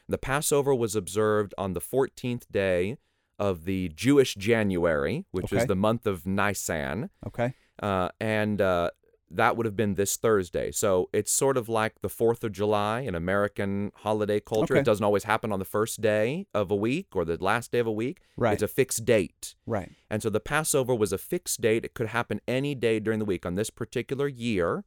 The 0.09 0.17
Passover 0.17 0.73
was 0.73 0.95
observed 0.95 1.53
on 1.57 1.73
the 1.73 1.81
14th 1.81 2.43
day 2.51 2.97
of 3.39 3.65
the 3.65 3.89
Jewish 3.89 4.35
January, 4.35 5.25
which 5.31 5.45
Okay. 5.45 5.57
is 5.57 5.65
the 5.67 5.75
month 5.75 6.07
of 6.07 6.25
Nisan 6.25 7.09
Okay. 7.25 7.53
uh, 7.81 8.09
and 8.19 8.61
uh, 8.61 8.89
that 9.29 9.57
would 9.57 9.65
have 9.65 9.75
been 9.75 9.95
this 9.95 10.15
Thursday. 10.15 10.71
So 10.71 11.09
it's 11.11 11.31
sort 11.31 11.57
of 11.57 11.67
like 11.67 11.99
the 12.01 12.07
Fourth 12.09 12.43
of 12.45 12.53
July 12.53 13.01
in 13.01 13.13
American 13.13 13.91
holiday 13.95 14.39
culture. 14.39 14.75
Okay. 14.75 14.79
It 14.79 14.85
doesn't 14.85 15.03
always 15.03 15.25
happen 15.25 15.51
on 15.51 15.59
the 15.59 15.65
first 15.65 15.99
day 16.01 16.47
of 16.53 16.71
a 16.71 16.75
week 16.75 17.07
or 17.13 17.25
the 17.25 17.37
last 17.43 17.71
day 17.73 17.79
of 17.79 17.87
a 17.87 17.91
week. 17.91 18.21
Right. 18.37 18.53
It's 18.53 18.63
a 18.63 18.67
fixed 18.69 19.03
date. 19.03 19.55
Right. 19.65 19.91
And 20.09 20.23
so 20.23 20.29
the 20.29 20.39
Passover 20.39 20.95
was 20.95 21.11
a 21.11 21.17
fixed 21.17 21.59
date. 21.59 21.83
It 21.83 21.93
could 21.93 22.07
happen 22.07 22.39
any 22.47 22.73
day 22.73 22.99
during 23.01 23.19
the 23.19 23.25
week. 23.25 23.45
On 23.45 23.55
this 23.55 23.69
particular 23.69 24.29
year, 24.29 24.85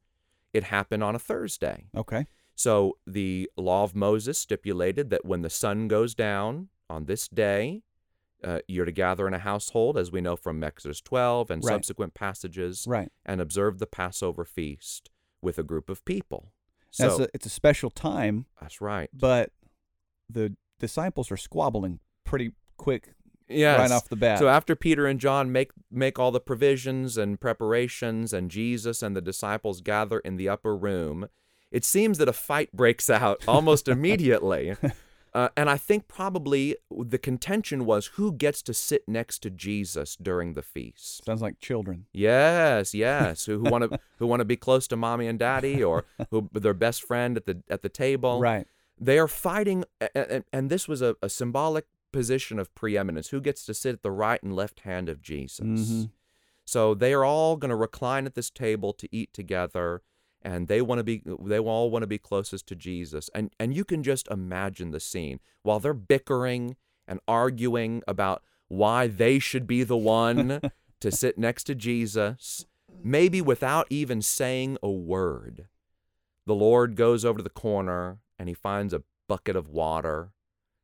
it 0.53 0.63
happened 0.65 1.03
on 1.03 1.13
a 1.15 1.19
Thursday. 1.19 1.85
Okay. 1.95 2.25
So 2.55 2.97
the 3.07 3.49
law 3.57 3.83
of 3.83 3.95
Moses 3.95 4.37
stipulated 4.37 5.09
that 5.09 5.25
when 5.25 5.41
the 5.41 5.49
sun 5.49 5.87
goes 5.87 6.13
down 6.13 6.69
on 6.89 7.05
this 7.05 7.27
day, 7.27 7.83
uh, 8.43 8.59
you're 8.67 8.85
to 8.85 8.91
gather 8.91 9.27
in 9.27 9.33
a 9.33 9.39
household, 9.39 9.97
as 9.97 10.11
we 10.11 10.19
know 10.21 10.35
from 10.35 10.63
Exodus 10.63 10.99
12 11.01 11.51
and 11.51 11.63
Right. 11.63 11.73
subsequent 11.73 12.13
passages, 12.13 12.85
Right. 12.87 13.09
and 13.25 13.39
observe 13.39 13.77
the 13.79 13.87
Passover 13.87 14.45
feast 14.45 15.09
with 15.41 15.57
a 15.59 15.63
group 15.63 15.89
of 15.89 16.03
people. 16.05 16.51
So 16.91 17.23
a, 17.23 17.27
it's 17.33 17.45
a 17.45 17.49
special 17.49 17.89
time, 17.89 18.47
that's 18.59 18.81
right. 18.81 19.09
but 19.13 19.51
the 20.29 20.55
disciples 20.79 21.31
are 21.31 21.37
squabbling 21.37 21.99
pretty 22.25 22.51
quick 22.77 23.13
Yes. 23.47 23.79
right 23.79 23.91
off 23.91 24.09
the 24.09 24.15
bat. 24.15 24.39
So 24.39 24.47
after 24.47 24.75
Peter 24.75 25.05
and 25.05 25.19
John 25.19 25.51
make 25.51 25.71
make 25.91 26.17
all 26.19 26.31
the 26.31 26.39
provisions 26.39 27.17
and 27.17 27.39
preparations, 27.39 28.33
and 28.33 28.49
Jesus 28.51 29.01
and 29.03 29.15
the 29.15 29.21
disciples 29.21 29.81
gather 29.81 30.19
in 30.19 30.35
the 30.37 30.49
upper 30.49 30.75
room, 30.75 31.27
it 31.71 31.85
seems 31.85 32.17
that 32.17 32.27
a 32.29 32.33
fight 32.33 32.71
breaks 32.73 33.09
out 33.09 33.43
almost 33.47 33.87
immediately. 33.87 34.75
Uh, 35.33 35.47
and 35.55 35.69
I 35.69 35.77
think 35.77 36.09
probably 36.09 36.75
the 36.91 37.17
contention 37.17 37.85
was 37.85 38.07
who 38.15 38.33
gets 38.33 38.61
to 38.63 38.73
sit 38.73 39.07
next 39.07 39.39
to 39.39 39.49
Jesus 39.49 40.17
during 40.17 40.53
the 40.53 40.61
feast. 40.61 41.23
Sounds 41.23 41.41
like 41.41 41.59
children. 41.59 42.05
Yes, 42.11 42.93
yes. 43.05 43.45
who 43.45 43.61
want 43.61 43.89
to 43.89 43.99
who 44.19 44.27
want 44.27 44.41
to 44.41 44.45
be 44.45 44.57
close 44.57 44.87
to 44.89 44.97
mommy 44.97 45.27
and 45.27 45.39
daddy, 45.39 45.81
or 45.81 46.03
who 46.31 46.49
their 46.51 46.73
best 46.73 47.03
friend 47.03 47.37
at 47.37 47.45
the 47.45 47.63
at 47.69 47.81
the 47.81 47.89
table. 47.89 48.39
Right. 48.41 48.67
They 48.99 49.17
are 49.17 49.27
fighting, 49.27 49.85
and, 50.13 50.43
and 50.53 50.69
this 50.69 50.87
was 50.87 51.01
a, 51.01 51.15
a 51.23 51.29
symbolic 51.29 51.85
position 52.11 52.59
of 52.59 52.73
preeminence. 52.75 53.29
Who 53.29 53.39
gets 53.41 53.65
to 53.65 53.73
sit 53.73 53.93
at 53.93 54.03
the 54.03 54.11
right 54.11 54.43
and 54.43 54.53
left 54.53 54.81
hand 54.81 55.07
of 55.09 55.21
Jesus? 55.21 55.65
Mhm. 55.65 56.11
So 56.65 56.93
they 56.93 57.13
are 57.13 57.23
all 57.23 57.55
going 57.57 57.69
to 57.69 57.75
recline 57.75 58.25
at 58.25 58.35
this 58.35 58.49
table 58.49 58.93
to 58.93 59.07
eat 59.15 59.33
together, 59.33 60.03
and 60.41 60.67
they 60.67 60.81
want 60.81 60.99
to 60.99 61.03
be 61.03 61.21
they 61.39 61.59
all 61.59 61.89
want 61.91 62.03
to 62.03 62.07
be 62.07 62.17
closest 62.17 62.67
to 62.67 62.75
Jesus. 62.75 63.29
And 63.35 63.51
and 63.59 63.75
you 63.75 63.85
can 63.85 64.03
just 64.03 64.27
imagine 64.29 64.91
the 64.91 64.99
scene 64.99 65.39
while 65.63 65.79
they're 65.79 65.93
bickering 65.93 66.75
and 67.07 67.19
arguing 67.27 68.01
about 68.07 68.43
why 68.67 69.07
they 69.07 69.37
should 69.39 69.67
be 69.67 69.83
the 69.83 69.97
one 69.97 70.61
to 71.01 71.11
sit 71.11 71.37
next 71.37 71.65
to 71.65 71.75
Jesus, 71.75 72.65
maybe 73.03 73.41
without 73.41 73.87
even 73.89 74.21
saying 74.21 74.77
a 74.81 74.89
word. 74.89 75.67
The 76.45 76.55
Lord 76.55 76.95
goes 76.95 77.23
over 77.25 77.37
to 77.37 77.43
the 77.43 77.49
corner 77.49 78.19
and 78.39 78.47
he 78.49 78.55
finds 78.55 78.93
a 78.93 79.03
bucket 79.27 79.55
of 79.55 79.67
water 79.69 80.31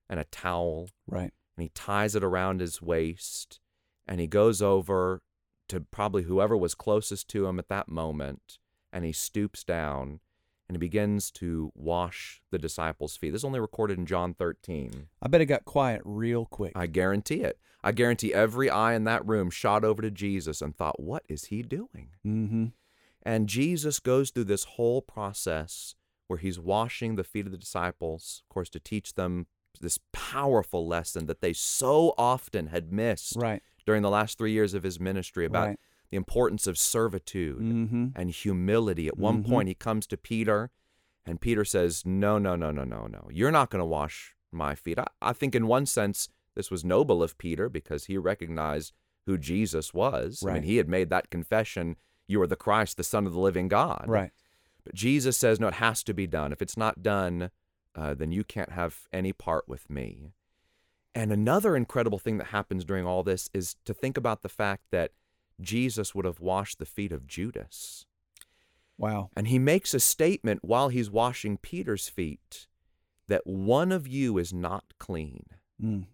and 0.10 0.20
a 0.20 0.24
towel 0.26 0.90
Right. 1.08 1.34
and 1.56 1.64
he 1.64 1.70
ties 1.74 2.16
it 2.16 2.24
around 2.24 2.62
his 2.62 2.82
waist 2.82 3.60
and 4.08 4.22
he 4.22 4.28
goes 4.28 4.62
over 4.62 5.22
to 5.70 5.82
probably 5.82 6.24
whoever 6.24 6.56
was 6.56 6.76
closest 6.76 7.28
to 7.30 7.46
him 7.48 7.60
at 7.60 7.68
that 7.70 7.90
moment 7.90 8.58
and 8.91 9.06
he 9.06 9.12
stoops 9.12 9.63
down 9.63 10.20
and 10.67 10.75
he 10.75 10.79
begins 10.79 11.32
to 11.32 11.72
wash 11.75 12.41
the 12.51 12.58
disciples' 12.58 13.15
feet. 13.15 13.32
This 13.32 13.41
is 13.41 13.46
only 13.46 13.60
recorded 13.60 13.98
in 13.98 14.06
John 14.06 14.34
13. 14.34 15.08
I 15.22 15.27
bet 15.27 15.39
it 15.41 15.46
got 15.46 15.63
quiet 15.65 16.01
real 16.03 16.46
quick. 16.46 16.74
I 16.75 16.88
guarantee 16.88 17.41
it. 17.41 17.58
I 17.84 17.91
guarantee 17.94 18.34
every 18.34 18.70
eye 18.70 18.94
in 18.94 19.06
that 19.06 19.25
room 19.25 19.50
shot 19.50 19.86
over 19.86 20.01
to 20.01 20.12
Jesus 20.12 20.62
and 20.62 20.75
thought, 20.75 21.00
what 21.00 21.24
is 21.29 21.46
he 21.46 21.62
doing? 21.62 22.10
mm-hmm. 22.25 22.65
And 23.24 23.50
Jesus 23.50 24.00
goes 24.00 24.29
through 24.29 24.46
this 24.46 24.63
whole 24.63 25.01
process 25.01 25.96
where 26.27 26.39
he's 26.39 26.60
washing 26.60 27.15
the 27.15 27.24
feet 27.25 27.46
of 27.46 27.51
the 27.51 27.58
disciples, 27.58 28.41
of 28.46 28.53
course, 28.53 28.70
to 28.70 28.79
teach 28.79 29.15
them 29.15 29.48
this 29.82 30.00
powerful 30.13 30.88
lesson 30.88 31.25
that 31.27 31.41
they 31.41 31.53
so 31.53 32.13
often 32.17 32.67
had 32.67 32.91
missed 32.91 33.36
Right. 33.38 33.62
during 33.86 34.01
the 34.01 34.10
last 34.10 34.38
three 34.38 34.51
years 34.51 34.74
of 34.74 34.84
his 34.84 35.00
ministry 35.00 35.46
about 35.46 35.67
Right. 35.67 35.79
The 36.10 36.18
importance 36.18 36.68
of 36.68 36.78
servitude 36.78 37.60
Mm-hmm. 37.60 38.08
and 38.16 38.30
humility. 38.32 39.08
At 39.08 39.18
one 39.18 39.44
Mhm. 39.44 39.48
point, 39.48 39.68
he 39.68 39.74
comes 39.76 40.08
to 40.08 40.18
Peter, 40.18 40.72
and 41.26 41.42
Peter 41.42 41.66
says, 41.66 42.06
No, 42.06 42.38
no, 42.38 42.56
no, 42.56 42.72
no, 42.72 42.84
no, 42.84 43.08
no. 43.08 43.28
You're 43.32 43.52
not 43.52 43.70
going 43.70 43.82
to 43.82 43.86
wash 43.86 44.36
my 44.52 44.74
feet. 44.76 44.98
I, 44.98 45.08
I 45.22 45.34
think, 45.34 45.54
in 45.56 45.68
one 45.68 45.86
sense, 45.86 46.30
this 46.56 46.72
was 46.72 46.86
noble 46.86 47.22
of 47.22 47.38
Peter 47.38 47.68
because 47.70 48.06
he 48.06 48.18
recognized 48.18 48.94
who 49.26 49.38
Jesus 49.38 49.94
was. 49.94 50.42
I 50.44 50.46
mean, 50.48 50.54
Right. 50.56 50.64
he 50.64 50.78
had 50.78 50.88
made 50.90 51.10
that 51.10 51.30
confession 51.30 51.98
You 52.30 52.42
are 52.42 52.48
the 52.48 52.56
Christ, 52.58 52.98
the 52.98 53.04
Son 53.06 53.26
of 53.26 53.32
the 53.34 53.40
living 53.40 53.70
God. 53.70 54.04
Right. 54.08 54.32
But 54.84 54.94
Jesus 54.96 55.38
says, 55.38 55.60
No, 55.62 55.68
it 55.70 55.76
has 55.76 56.04
to 56.04 56.14
be 56.14 56.28
done. 56.28 56.52
If 56.52 56.62
it's 56.62 56.76
not 56.76 57.02
done, 57.02 57.52
uh, 57.96 58.14
then 58.16 58.32
you 58.34 58.44
can't 58.44 58.72
have 58.72 59.08
any 59.14 59.32
part 59.34 59.68
with 59.68 59.90
me. 59.90 60.34
And 61.16 61.32
another 61.32 61.76
incredible 61.76 62.20
thing 62.20 62.38
that 62.38 62.48
happens 62.48 62.84
during 62.86 63.06
all 63.06 63.24
this 63.24 63.50
is 63.54 63.76
to 63.86 63.94
think 63.94 64.18
about 64.18 64.42
the 64.42 64.50
fact 64.50 64.84
that 64.92 65.12
Jesus 65.60 66.14
would 66.14 66.26
have 66.26 66.40
washed 66.40 66.80
the 66.80 66.86
feet 66.86 67.12
of 67.12 67.28
Judas. 67.28 68.06
Wow. 68.98 69.30
And 69.36 69.48
he 69.48 69.60
makes 69.60 69.94
a 69.94 70.00
statement 70.00 70.62
while 70.64 70.90
he's 70.90 71.12
washing 71.12 71.58
Peter's 71.58 72.10
feet 72.10 72.68
that 73.28 73.46
one 73.46 73.92
of 73.92 74.08
you 74.08 74.38
is 74.38 74.54
not 74.54 74.86
clean. 74.98 75.46
Mm. 75.82 76.06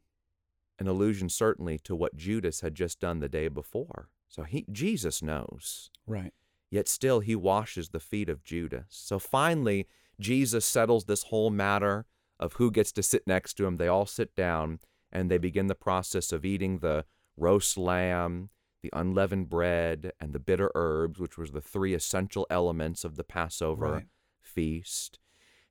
An 0.79 0.87
allusion 0.87 1.29
certainly 1.29 1.77
to 1.79 1.95
what 1.95 2.15
Judas 2.15 2.61
had 2.61 2.75
just 2.75 2.99
done 2.99 3.19
the 3.19 3.29
day 3.29 3.47
before. 3.47 4.09
So 4.27 4.43
he 4.43 4.65
Jesus 4.71 5.21
knows. 5.21 5.91
Right. 6.07 6.33
Yet 6.71 6.87
still 6.87 7.19
he 7.19 7.35
washes 7.35 7.89
the 7.89 7.99
feet 7.99 8.29
of 8.29 8.43
Judas. 8.43 8.87
So 8.89 9.19
finally, 9.19 9.87
Jesus 10.19 10.65
settles 10.65 11.05
this 11.05 11.23
whole 11.23 11.51
matter 11.51 12.05
of 12.39 12.53
who 12.53 12.71
gets 12.71 12.91
to 12.93 13.03
sit 13.03 13.27
next 13.27 13.53
to 13.55 13.65
him. 13.65 13.77
They 13.77 13.87
all 13.87 14.07
sit 14.07 14.35
down 14.35 14.79
and 15.11 15.29
they 15.29 15.37
begin 15.37 15.67
the 15.67 15.75
process 15.75 16.31
of 16.31 16.43
eating 16.43 16.79
the 16.79 17.05
roast 17.37 17.77
lamb, 17.77 18.49
the 18.83 18.89
unleavened 18.93 19.49
bread, 19.49 20.11
and 20.19 20.33
the 20.33 20.39
bitter 20.39 20.69
herbs, 20.75 21.19
which 21.19 21.37
was 21.37 21.51
the 21.51 21.61
three 21.61 21.93
essential 21.95 22.45
elements 22.49 23.03
of 23.03 23.15
the 23.15 23.23
Passover 23.23 23.91
Right. 23.93 24.07
feast. 24.41 25.17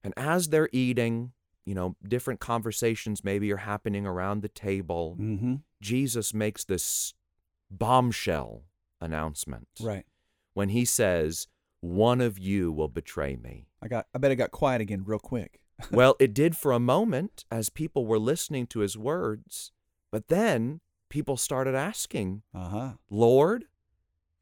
And 0.02 0.12
as 0.16 0.48
they're 0.48 0.70
eating, 0.72 1.32
you 1.64 1.74
know, 1.74 1.94
different 2.02 2.40
conversations 2.40 3.22
maybe 3.22 3.52
are 3.52 3.58
happening 3.58 4.06
around 4.06 4.40
the 4.42 4.48
table. 4.48 5.16
Mm-hmm. 5.20 5.56
Jesus 5.80 6.32
makes 6.34 6.64
this 6.64 7.12
bombshell 7.70 8.62
announcement 9.00 9.68
Right. 9.80 10.06
when 10.54 10.70
he 10.70 10.84
says, 10.84 11.46
One 11.80 12.20
of 12.20 12.38
you 12.38 12.72
will 12.72 12.88
betray 12.88 13.36
me. 13.36 13.66
I 13.82 13.88
got. 13.88 14.06
I 14.14 14.18
bet 14.18 14.30
it 14.30 14.36
got 14.36 14.52
quiet 14.52 14.80
again 14.80 15.02
real 15.04 15.18
quick. 15.18 15.60
well, 15.90 16.16
it 16.18 16.32
did 16.32 16.56
for 16.56 16.72
a 16.72 16.78
moment 16.80 17.44
as 17.50 17.68
people 17.68 18.06
were 18.06 18.18
listening 18.18 18.66
to 18.68 18.80
his 18.80 18.96
words, 18.96 19.72
but 20.10 20.28
then 20.28 20.80
people 21.12 21.36
started 21.36 21.74
asking, 21.74 22.42
Uh 22.54 22.68
huh. 22.68 22.90
Lord, 23.10 23.66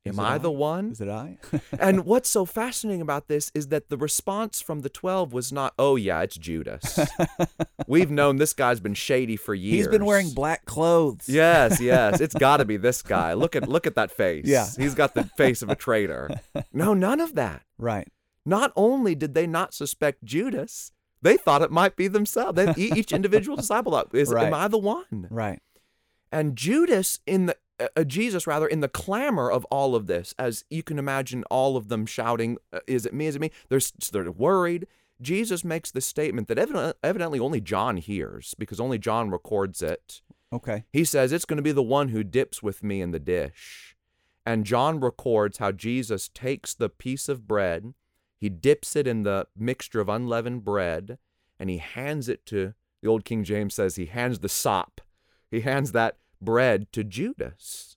am 0.07 0.21
I 0.21 0.35
I? 0.35 0.39
the 0.39 0.53
one? 0.53 0.93
Is 0.93 1.01
it 1.01 1.09
I? 1.09 1.37
and 1.81 2.05
what's 2.07 2.31
so 2.31 2.45
fascinating 2.45 3.03
about 3.03 3.27
this 3.27 3.51
is 3.55 3.69
that 3.69 3.89
the 3.89 3.97
response 3.97 4.61
from 4.63 4.81
the 4.81 4.89
12 4.89 5.33
was 5.33 5.53
not, 5.53 5.75
oh, 5.81 5.97
yeah, 5.97 6.23
it's 6.23 6.37
Judas. 6.39 6.99
We've 7.89 8.11
known 8.11 8.37
this 8.37 8.53
guy's 8.55 8.79
been 8.79 8.95
shady 8.95 9.35
for 9.37 9.53
years. 9.53 9.77
He's 9.79 9.89
been 9.89 10.05
wearing 10.05 10.31
black 10.31 10.65
clothes. 10.65 11.29
Yes, 11.29 11.81
yes, 11.81 12.21
it's 12.21 12.35
got 12.49 12.59
to 12.59 12.65
be 12.65 12.77
this 12.77 13.03
guy. 13.03 13.33
Look 13.35 13.57
at 13.57 13.69
look 13.69 13.87
at 13.89 13.97
that 13.97 14.13
face. 14.13 14.47
Yeah. 14.47 14.67
he's 14.79 14.95
got 14.95 15.15
the 15.15 15.25
face 15.25 15.61
of 15.63 15.69
a 15.71 15.75
traitor. 15.77 16.31
No, 16.73 16.95
none 16.95 17.19
of 17.21 17.35
that. 17.35 17.63
Right. 17.77 18.07
Not 18.47 18.73
only 18.77 19.17
did 19.17 19.35
they 19.35 19.47
not 19.49 19.75
suspect 19.75 20.25
Judas, 20.25 20.93
they 21.21 21.37
thought 21.37 21.63
it 21.63 21.71
might 21.71 21.97
be 21.97 22.09
themselves. 22.09 22.55
They, 22.57 22.73
each 22.77 23.13
individual 23.13 23.57
disciple 23.57 23.93
thought, 23.93 24.15
"Is 24.15 24.31
Right. 24.31 24.47
am 24.47 24.55
I 24.55 24.69
the 24.69 24.79
one?" 24.79 25.27
Right. 25.31 25.61
And 26.33 26.57
Judas 26.57 27.21
in 27.27 27.47
the 27.47 27.57
uh, 27.79 27.89
uh, 27.97 28.05
Jesus 28.05 28.47
rather 28.47 28.67
in 28.67 28.81
the 28.81 28.89
clamor 28.89 29.51
of 29.51 29.65
all 29.67 29.95
of 29.95 30.07
this, 30.07 30.35
as 30.39 30.65
you 30.71 30.83
can 30.83 30.99
imagine, 30.99 31.45
all 31.51 31.77
of 31.77 31.89
them 31.89 32.07
shouting, 32.07 32.59
uh, 32.73 32.81
"Is 32.87 33.07
it 33.07 33.15
me? 33.15 33.27
Is 33.27 33.37
it 33.37 33.41
me?" 33.41 33.51
They're 33.69 33.81
they're 34.13 34.31
worried. 34.31 34.87
Jesus 35.21 35.65
makes 35.65 35.91
the 35.91 36.01
statement 36.01 36.49
that 36.49 36.59
evidently, 36.59 36.95
evidently 37.03 37.39
only 37.39 37.61
John 37.61 37.99
hears 37.99 38.55
because 38.59 38.81
only 38.81 38.99
John 38.99 39.31
records 39.31 39.83
it. 39.83 40.23
Okay. 40.53 40.85
He 40.93 41.05
says, 41.05 41.33
It's 41.33 41.45
going 41.45 41.59
to 41.59 41.63
be 41.63 41.73
the 41.73 41.83
one 41.83 42.09
who 42.09 42.25
dips 42.25 42.63
with 42.63 42.83
me 42.83 43.01
in 43.01 43.11
the 43.11 43.19
dish. 43.19 43.97
And 44.47 44.65
John 44.65 45.01
records 45.01 45.59
how 45.59 45.73
Jesus 45.73 46.29
takes 46.29 46.75
the 46.75 46.89
piece 46.89 47.29
of 47.29 47.47
bread, 47.47 47.95
he 48.39 48.49
dips 48.49 48.97
it 48.97 49.07
in 49.07 49.23
the 49.23 49.47
mixture 49.57 50.01
of 50.01 50.09
unleavened 50.09 50.65
bread, 50.65 51.19
and 51.59 51.69
he 51.69 51.77
hands 51.77 52.29
it 52.29 52.47
to, 52.47 52.73
the 53.03 53.09
old 53.09 53.25
King 53.25 53.45
James 53.45 53.75
says, 53.75 53.97
he 53.97 54.07
hands 54.07 54.39
the 54.39 54.49
sop. 54.49 55.03
He 55.51 55.61
hands 55.61 55.93
that 55.93 56.17
bread 56.41 56.93
to 56.93 57.05
Judas. 57.05 57.97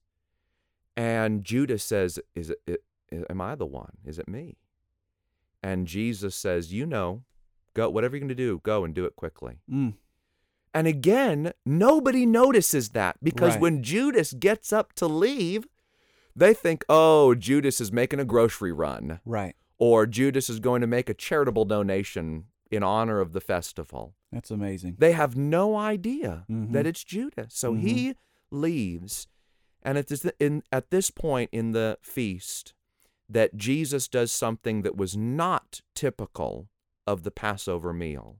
And 0.95 1.43
Judas 1.43 1.83
says, 1.83 2.19
Is 2.35 2.49
it, 2.49 2.61
it 2.67 2.83
am 3.29 3.41
I 3.41 3.55
the 3.55 3.65
one? 3.65 3.97
Is 4.05 4.19
it 4.19 4.27
me? 4.27 4.57
And 5.61 5.87
Jesus 5.87 6.35
says, 6.35 6.73
You 6.73 6.85
know, 6.85 7.23
go, 7.73 7.89
whatever 7.89 8.15
you're 8.15 8.21
going 8.21 8.29
to 8.29 8.35
do, 8.35 8.59
go 8.63 8.83
and 8.83 8.93
do 8.93 9.05
it 9.05 9.15
quickly. 9.15 9.59
Mm. 9.71 9.93
And 10.73 10.87
again, 10.87 11.53
nobody 11.65 12.25
notices 12.25 12.89
that 12.89 13.17
because 13.23 13.53
Right. 13.53 13.61
when 13.61 13.83
Judas 13.83 14.33
gets 14.33 14.73
up 14.73 14.93
to 14.93 15.07
leave, 15.07 15.67
they 16.35 16.53
think, 16.55 16.83
oh, 16.89 17.35
Judas 17.35 17.79
is 17.79 17.91
making 17.91 18.19
a 18.19 18.25
grocery 18.25 18.71
run, 18.71 19.19
Right. 19.23 19.55
or 19.77 20.07
Judas 20.07 20.49
is 20.49 20.59
going 20.59 20.81
to 20.81 20.87
make 20.87 21.09
a 21.09 21.13
charitable 21.13 21.65
donation 21.65 22.45
in 22.75 22.83
honor 22.83 23.19
of 23.19 23.33
the 23.33 23.41
festival. 23.41 24.15
That's 24.31 24.51
amazing. 24.51 24.95
They 24.99 25.11
have 25.13 25.35
no 25.35 25.75
idea 25.75 26.45
Mhm. 26.49 26.71
that 26.73 26.87
it's 26.87 27.03
Judas. 27.03 27.53
So 27.53 27.73
he 27.75 28.15
leaves. 28.51 29.27
And 29.81 29.97
at 29.97 30.07
this, 30.07 30.25
in, 30.39 30.63
at 30.71 30.89
this 30.89 31.11
point 31.11 31.49
in 31.51 31.71
the 31.71 31.97
feast, 32.01 32.73
that 33.29 33.55
Jesus 33.55 34.07
does 34.07 34.31
something 34.31 34.81
that 34.81 34.95
was 34.97 35.15
not 35.17 35.81
typical 35.93 36.69
of 37.05 37.23
the 37.23 37.31
Passover 37.31 37.93
meal. 37.93 38.39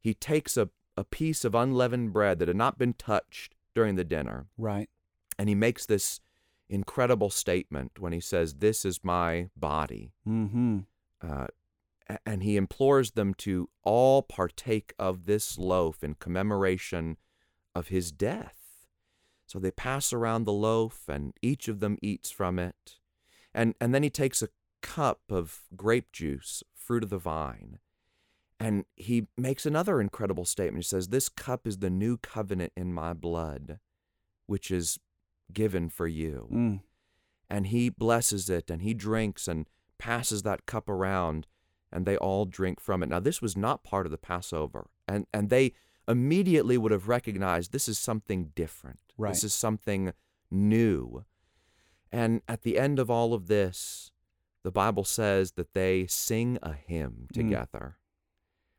He 0.00 0.14
takes 0.14 0.56
a, 0.56 0.68
a 0.96 1.04
piece 1.04 1.44
of 1.44 1.54
unleavened 1.54 2.12
bread 2.12 2.38
that 2.38 2.48
had 2.48 2.56
not 2.56 2.78
been 2.78 2.92
touched 2.94 3.54
during 3.74 3.96
the 3.96 4.04
dinner, 4.04 4.46
Right. 4.56 4.88
and 5.38 5.48
he 5.48 5.54
makes 5.54 5.86
this 5.86 6.20
incredible 6.68 7.30
statement 7.30 7.98
when 7.98 8.12
he 8.12 8.20
says, 8.20 8.54
This 8.54 8.84
is 8.84 9.04
my 9.04 9.48
body. 9.56 10.12
Mm-hmm. 10.26 10.80
Uh, 11.22 11.46
and 12.24 12.42
he 12.42 12.56
implores 12.56 13.12
them 13.12 13.34
to 13.34 13.68
all 13.82 14.22
partake 14.22 14.94
of 14.98 15.26
this 15.26 15.58
loaf 15.58 16.04
in 16.04 16.14
commemoration 16.14 17.16
of 17.74 17.88
his 17.88 18.12
death. 18.12 18.86
So 19.46 19.58
they 19.58 19.70
pass 19.70 20.12
around 20.12 20.44
the 20.44 20.52
loaf, 20.52 21.08
and 21.08 21.32
each 21.40 21.68
of 21.68 21.80
them 21.80 21.98
eats 22.02 22.30
from 22.30 22.58
it. 22.58 22.98
And, 23.54 23.74
and 23.80 23.94
then 23.94 24.02
he 24.02 24.10
takes 24.10 24.42
a 24.42 24.48
cup 24.82 25.20
of 25.30 25.62
grape 25.74 26.12
juice, 26.12 26.62
fruit 26.74 27.02
of 27.02 27.10
the 27.10 27.18
vine, 27.18 27.78
And 28.58 28.84
he 28.94 29.26
makes 29.36 29.66
another 29.66 30.00
incredible 30.00 30.44
statement. 30.44 30.84
He 30.84 30.88
says, 30.88 31.08
This 31.08 31.28
cup 31.28 31.66
is 31.66 31.78
the 31.78 31.90
new 31.90 32.16
covenant 32.16 32.72
in 32.76 32.92
my 32.92 33.12
blood, 33.12 33.78
which 34.46 34.70
is 34.70 34.98
given 35.52 35.88
for 35.88 36.06
you. 36.06 36.48
Mm. 36.52 36.80
And 37.48 37.66
he 37.68 37.88
blesses 37.88 38.50
it 38.50 38.70
and 38.70 38.82
he 38.82 38.94
drinks 38.94 39.46
and 39.46 39.66
passes 39.98 40.42
that 40.42 40.66
cup 40.66 40.88
around 40.88 41.46
and 41.96 42.04
they 42.04 42.18
all 42.18 42.44
drink 42.44 42.78
from 42.78 43.02
it. 43.02 43.08
Now, 43.08 43.20
this 43.20 43.40
was 43.40 43.56
not 43.56 43.82
part 43.82 44.04
of 44.04 44.12
the 44.12 44.18
Passover. 44.18 44.90
And, 45.08 45.26
and 45.32 45.48
they 45.48 45.72
immediately 46.06 46.76
would 46.76 46.92
have 46.92 47.08
recognized 47.08 47.72
this 47.72 47.88
is 47.88 47.96
something 47.98 48.52
different. 48.54 48.98
Right. 49.16 49.32
This 49.32 49.44
is 49.44 49.54
something 49.54 50.12
new. 50.50 51.24
And 52.12 52.42
at 52.46 52.64
the 52.64 52.78
end 52.78 52.98
of 52.98 53.10
all 53.10 53.32
of 53.32 53.46
this, 53.46 54.12
the 54.62 54.70
Bible 54.70 55.04
says 55.04 55.52
that 55.52 55.72
they 55.72 56.06
sing 56.06 56.58
a 56.62 56.74
hymn 56.74 57.28
Mm. 57.32 57.34
together. 57.34 57.96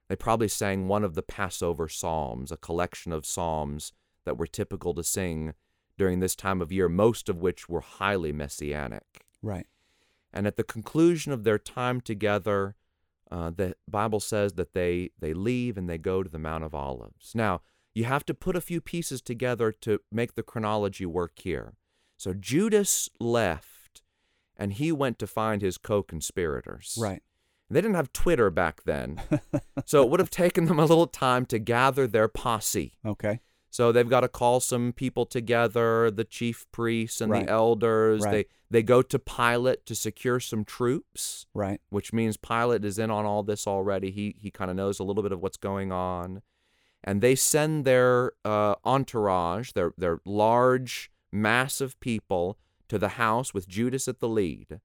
They 0.10 0.15
probably 0.15 0.47
sang 0.47 0.88
one 0.88 1.03
of 1.03 1.15
the 1.15 1.23
Passover 1.23 1.89
psalms, 1.89 2.51
a 2.51 2.58
collection 2.58 3.12
of 3.12 3.25
psalms 3.25 3.93
that 4.25 4.38
were 4.38 4.45
typical 4.45 4.93
to 4.93 5.03
sing 5.03 5.56
during 5.97 6.19
this 6.19 6.36
time 6.36 6.62
of 6.62 6.71
year, 6.71 6.88
most 6.88 7.30
of 7.30 7.41
which 7.41 7.67
were 7.67 7.82
highly 7.82 8.32
messianic. 8.32 9.25
Right. 9.41 9.65
And 10.32 10.45
at 10.45 10.56
the 10.56 10.63
conclusion 10.63 11.32
of 11.32 11.43
their 11.43 11.58
time 11.58 11.99
together, 11.99 12.75
uh, 13.32 13.50
the 13.50 13.76
Bible 13.90 14.20
says 14.20 14.54
that 14.54 14.74
they, 14.74 15.12
they 15.20 15.34
leave 15.34 15.78
and 15.78 15.90
they 15.90 15.98
go 15.98 16.24
to 16.24 16.30
the 16.30 16.40
Mount 16.40 16.63
of 16.63 16.74
Olives. 16.74 17.34
Now, 17.36 17.62
you 17.94 18.06
have 18.06 18.26
to 18.28 18.34
put 18.34 18.56
a 18.56 18.62
few 18.62 18.80
pieces 18.80 19.22
together 19.22 19.72
to 19.82 20.00
make 20.12 20.36
the 20.36 20.44
chronology 20.44 21.06
work 21.06 21.34
here. 21.36 21.74
So 22.16 22.34
Judas 22.34 23.10
left 23.20 24.04
and 24.56 24.74
he 24.74 24.92
went 24.92 25.20
to 25.20 25.28
find 25.28 25.62
his 25.62 25.78
co 25.78 26.04
conspirators. 26.04 26.98
Right. 27.00 27.22
They 27.70 27.82
didn't 27.82 27.96
have 27.96 28.13
Twitter 28.13 28.50
back 28.50 28.84
then. 28.84 29.22
so 29.86 30.04
it 30.04 30.10
would 30.10 30.20
have 30.20 30.30
taken 30.30 30.66
them 30.66 30.80
a 30.80 30.86
little 30.86 31.08
time 31.08 31.46
to 31.48 31.60
gather 31.60 32.08
their 32.08 32.28
posse. 32.28 32.98
Okay. 33.06 33.42
So 33.78 33.92
they've 33.92 34.10
got 34.10 34.22
to 34.22 34.28
call 34.28 34.60
some 34.60 34.92
people 34.92 35.28
together, 35.28 36.10
the 36.10 36.24
chief 36.24 36.66
priests 36.72 37.22
and 37.22 37.32
Right. 37.32 37.46
the 37.46 37.52
elders. 37.52 38.24
Right. 38.24 38.32
They 38.32 38.46
they 38.80 38.82
go 38.82 39.04
to 39.04 39.20
Pilate 39.20 39.86
to 39.86 39.94
secure 39.94 40.40
some 40.40 40.66
troops, 40.66 41.46
Right. 41.54 41.80
which 41.90 42.12
means 42.12 42.38
Pilate 42.38 42.84
is 42.84 42.98
in 42.98 43.12
on 43.12 43.24
all 43.26 43.44
this 43.44 43.68
already. 43.68 44.10
He 44.10 44.36
he 44.40 44.50
kind 44.50 44.72
of 44.72 44.78
knows 44.78 45.00
a 45.00 45.04
little 45.04 45.22
bit 45.22 45.32
of 45.32 45.44
what's 45.44 45.58
going 45.58 45.92
on. 45.92 46.42
And 47.04 47.22
they 47.22 47.36
send 47.36 47.86
their 47.86 48.32
uh, 48.44 48.74
entourage, 48.84 49.74
their 49.74 49.94
their 49.96 50.22
large 50.26 51.12
mass 51.32 51.80
of 51.80 52.00
people 52.00 52.58
to 52.88 52.98
the 52.98 53.10
house 53.10 53.54
with 53.54 53.68
Judas 53.68 54.08
at 54.08 54.22
the 54.22 54.28
lead. 54.28 54.80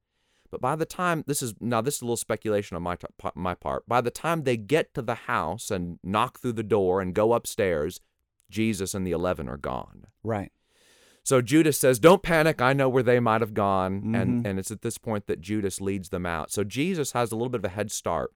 But 0.51 0.61
by 0.61 0.77
the 0.77 0.85
time 0.85 1.25
this 1.27 1.41
is 1.43 1.55
now 1.61 1.81
this 1.81 1.97
is 1.97 2.03
a 2.03 2.05
little 2.05 2.19
speculation 2.19 2.77
on 2.77 2.83
my 2.83 2.97
t- 2.97 3.07
my 3.35 3.55
part. 3.55 3.89
By 3.89 4.03
the 4.03 4.11
time 4.11 4.43
they 4.43 4.59
get 4.59 4.93
to 4.93 5.01
the 5.01 5.15
house 5.33 5.71
and 5.71 5.99
knock 6.03 6.41
through 6.41 6.53
the 6.61 6.63
door 6.63 7.01
and 7.01 7.15
go 7.15 7.33
upstairs, 7.33 8.01
Jesus 8.53 8.95
and 8.95 9.05
the 9.07 9.11
11 9.11 9.49
are 9.49 9.57
gone. 9.57 10.07
Right. 10.23 10.53
So 11.25 11.41
Judas 11.41 11.79
says, 11.79 11.99
"Don't 11.99 12.23
panic. 12.23 12.61
I 12.61 12.73
know 12.73 12.89
where 12.89 13.03
they 13.03 13.19
might 13.21 13.41
have 13.41 13.55
gone." 13.55 14.15
And 14.15 14.45
Mhm. 14.45 14.49
and 14.49 14.59
it's 14.59 14.71
at 14.71 14.83
this 14.83 14.99
point 14.99 15.27
that 15.27 15.41
Judas 15.41 15.81
leads 15.81 16.11
them 16.11 16.27
out. 16.27 16.51
So 16.53 16.63
Jesus 16.65 17.13
has 17.13 17.33
a 17.33 17.37
little 17.37 17.49
bit 17.49 17.61
of 17.61 17.65
a 17.65 17.69
head 17.71 17.91
start. 17.91 18.31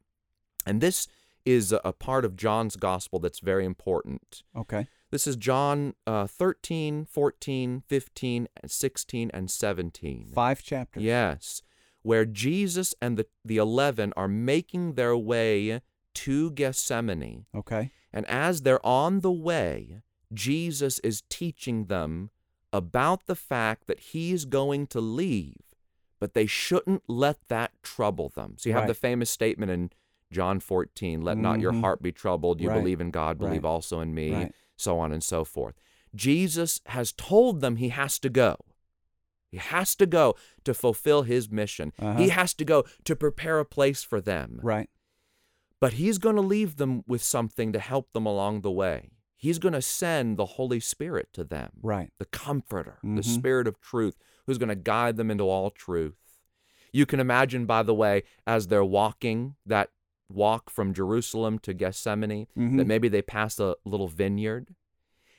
And 0.64 0.80
this 0.80 1.06
is 1.44 1.72
a, 1.72 1.80
a 1.84 1.92
part 1.92 2.24
of 2.24 2.34
John's 2.36 2.76
gospel 2.76 3.18
that's 3.20 3.40
very 3.40 3.64
important. 3.64 4.42
Okay. 4.56 4.88
This 5.10 5.26
is 5.26 5.36
John 5.36 5.94
uh, 6.06 6.26
13, 6.26 7.04
14, 7.04 7.82
15, 7.86 8.48
16, 8.66 9.30
and 9.32 9.50
17. 9.50 10.30
Five 10.34 10.62
chapters. 10.62 11.02
Yes, 11.02 11.62
where 12.02 12.24
Jesus 12.24 12.94
and 13.00 13.16
the, 13.16 13.26
the 13.44 13.56
11 13.58 14.12
are 14.16 14.28
making 14.28 14.94
their 14.94 15.16
way 15.16 15.80
to 16.14 16.50
Gethsemane. 16.52 17.46
Okay. 17.54 17.90
And 18.12 18.26
as 18.26 18.62
they're 18.62 18.84
on 18.86 19.20
the 19.20 19.32
way, 19.32 20.02
Jesus 20.32 20.98
is 21.00 21.22
teaching 21.28 21.86
them 21.86 22.30
about 22.72 23.26
the 23.26 23.34
fact 23.36 23.86
that 23.86 24.00
he's 24.00 24.44
going 24.44 24.86
to 24.88 25.00
leave, 25.00 25.74
but 26.18 26.34
they 26.34 26.46
shouldn't 26.46 27.02
let 27.08 27.38
that 27.48 27.72
trouble 27.82 28.28
them. 28.28 28.56
So 28.58 28.68
you 28.68 28.74
have 28.74 28.82
Right. 28.82 28.88
the 28.88 28.94
famous 28.94 29.30
statement 29.30 29.70
in 29.70 29.90
John 30.32 30.58
14 30.60 31.22
let 31.22 31.38
not 31.38 31.60
your 31.60 31.72
Mhm. 31.72 31.80
heart 31.80 32.02
be 32.02 32.10
troubled. 32.12 32.60
You 32.60 32.68
Right. 32.68 32.78
believe 32.78 33.00
in 33.00 33.10
God, 33.10 33.38
believe 33.38 33.62
Right. 33.64 33.70
also 33.70 34.00
in 34.00 34.12
me, 34.14 34.50
so 34.76 34.98
on 34.98 35.12
and 35.12 35.22
so 35.22 35.44
forth. 35.44 35.76
Jesus 36.14 36.80
has 36.86 37.12
told 37.12 37.60
them 37.60 37.76
he 37.76 37.90
has 37.90 38.18
to 38.18 38.28
go. 38.28 38.56
He 39.52 39.58
has 39.58 39.94
to 39.96 40.06
go 40.06 40.34
to 40.64 40.74
fulfill 40.74 41.22
his 41.22 41.48
mission. 41.50 41.92
Uh-huh. 41.98 42.18
He 42.18 42.30
has 42.30 42.52
to 42.54 42.64
go 42.64 42.84
to 43.04 43.14
prepare 43.14 43.60
a 43.60 43.64
place 43.64 44.02
for 44.02 44.20
them. 44.20 44.58
Right. 44.62 44.90
But 45.78 45.94
he's 45.94 46.18
going 46.18 46.36
to 46.36 46.42
leave 46.42 46.76
them 46.76 47.04
with 47.06 47.22
something 47.22 47.72
to 47.72 47.78
help 47.78 48.12
them 48.12 48.26
along 48.26 48.62
the 48.62 48.70
way. 48.72 49.10
He's 49.36 49.58
going 49.58 49.74
to 49.74 49.82
send 49.82 50.36
the 50.38 50.46
Holy 50.46 50.80
Spirit 50.80 51.28
to 51.34 51.44
them, 51.44 51.70
Right. 51.82 52.10
the 52.18 52.24
Comforter, 52.24 52.98
the 53.02 53.20
Mhm. 53.20 53.24
Spirit 53.24 53.66
of 53.68 53.80
truth, 53.80 54.16
who's 54.46 54.58
going 54.58 54.70
to 54.70 54.74
guide 54.74 55.16
them 55.16 55.30
into 55.30 55.44
all 55.44 55.70
truth. 55.70 56.16
You 56.92 57.04
can 57.04 57.20
imagine, 57.20 57.66
by 57.66 57.82
the 57.82 57.94
way, 57.94 58.22
as 58.46 58.68
they're 58.68 58.84
walking 58.84 59.56
that 59.66 59.90
walk 60.28 60.70
from 60.70 60.94
Jerusalem 60.94 61.58
to 61.60 61.74
Gethsemane, 61.74 62.46
Mhm. 62.56 62.78
that 62.78 62.86
maybe 62.86 63.08
they 63.08 63.22
pass 63.22 63.60
a 63.60 63.76
little 63.84 64.08
vineyard. 64.08 64.74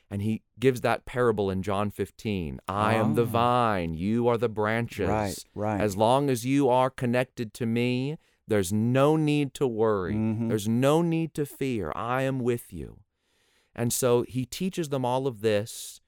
And 0.10 0.22
he 0.22 0.44
gives 0.58 0.82
that 0.82 1.06
parable 1.06 1.50
in 1.50 1.62
John 1.64 1.90
15 1.92 2.60
I 2.68 2.94
am 2.96 3.16
the 3.16 3.24
Ah. 3.24 3.26
vine, 3.26 3.94
you 3.96 4.28
are 4.28 4.38
the 4.38 4.48
branches. 4.48 5.10
Right. 5.10 5.44
Right. 5.54 5.82
As 5.82 5.98
long 5.98 6.30
as 6.30 6.46
you 6.46 6.70
are 6.70 6.90
connected 6.90 7.54
to 7.56 7.66
me, 7.66 8.18
there's 8.48 8.72
no 8.72 9.18
need 9.18 9.54
to 9.56 9.68
worry. 9.68 10.14
Mhm. 10.14 10.48
There's 10.48 10.70
no 10.70 11.02
need 11.02 11.34
to 11.34 11.46
fear. 11.46 11.92
I 11.96 12.22
am 12.22 12.40
with 12.40 12.72
you. 12.72 13.00
And 13.78 13.94
so 13.94 14.24
he 14.24 14.46
teaches 14.46 14.90
them 14.90 15.06
all 15.06 15.28
of 15.28 15.42
this 15.42 16.02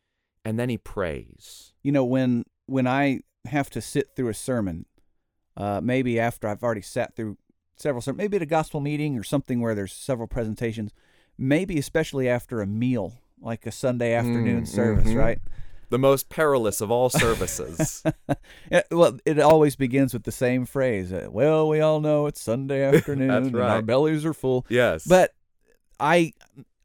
and 0.44 0.58
then 0.60 0.70
he 0.70 0.78
prays. 0.78 1.74
you 1.84 1.92
know 1.92 2.04
when 2.06 2.46
when 2.66 2.88
I 2.88 3.22
have 3.46 3.70
to 3.72 3.82
sit 3.82 4.10
through 4.16 4.30
a 4.30 4.34
sermon, 4.34 4.86
uh, 5.58 5.80
maybe 5.84 6.20
after 6.20 6.48
I've 6.48 6.64
already 6.64 6.82
sat 6.82 7.16
through 7.16 7.38
several 7.78 8.02
sermons, 8.02 8.18
maybe 8.20 8.38
at 8.38 8.44
a 8.44 8.46
gospel 8.48 8.80
meeting 8.80 9.18
or 9.18 9.24
something 9.24 9.60
where 9.62 9.74
there's 9.76 9.94
several 9.94 10.28
presentations, 10.28 10.92
maybe 11.38 11.78
especially 11.80 12.28
after 12.30 12.62
a 12.62 12.68
meal 12.68 13.14
like 13.42 13.66
a 13.66 13.72
Sunday 13.72 14.14
afternoon 14.14 14.64
Mm, 14.64 14.68
service, 14.68 15.08
mhm. 15.10 15.16
right? 15.18 15.40
The 15.90 15.98
most 15.98 16.30
perilous 16.30 16.82
of 16.82 16.92
all 16.92 17.10
services. 17.10 18.04
Well, 18.92 19.18
it 19.26 19.40
always 19.40 19.76
begins 19.76 20.14
with 20.14 20.24
the 20.24 20.32
same 20.32 20.66
phrase. 20.66 21.12
uh, 21.12 21.28
well, 21.32 21.68
we 21.68 21.80
all 21.82 22.00
know 22.02 22.28
it's 22.28 22.42
Sunday 22.42 22.84
afternoon 22.92 23.28
That's 23.30 23.48
and 23.48 23.56
our 23.62 23.82
bellies 23.82 24.26
are 24.26 24.34
full. 24.34 24.66
yes. 24.70 25.06
But 25.08 25.34
I 26.00 26.34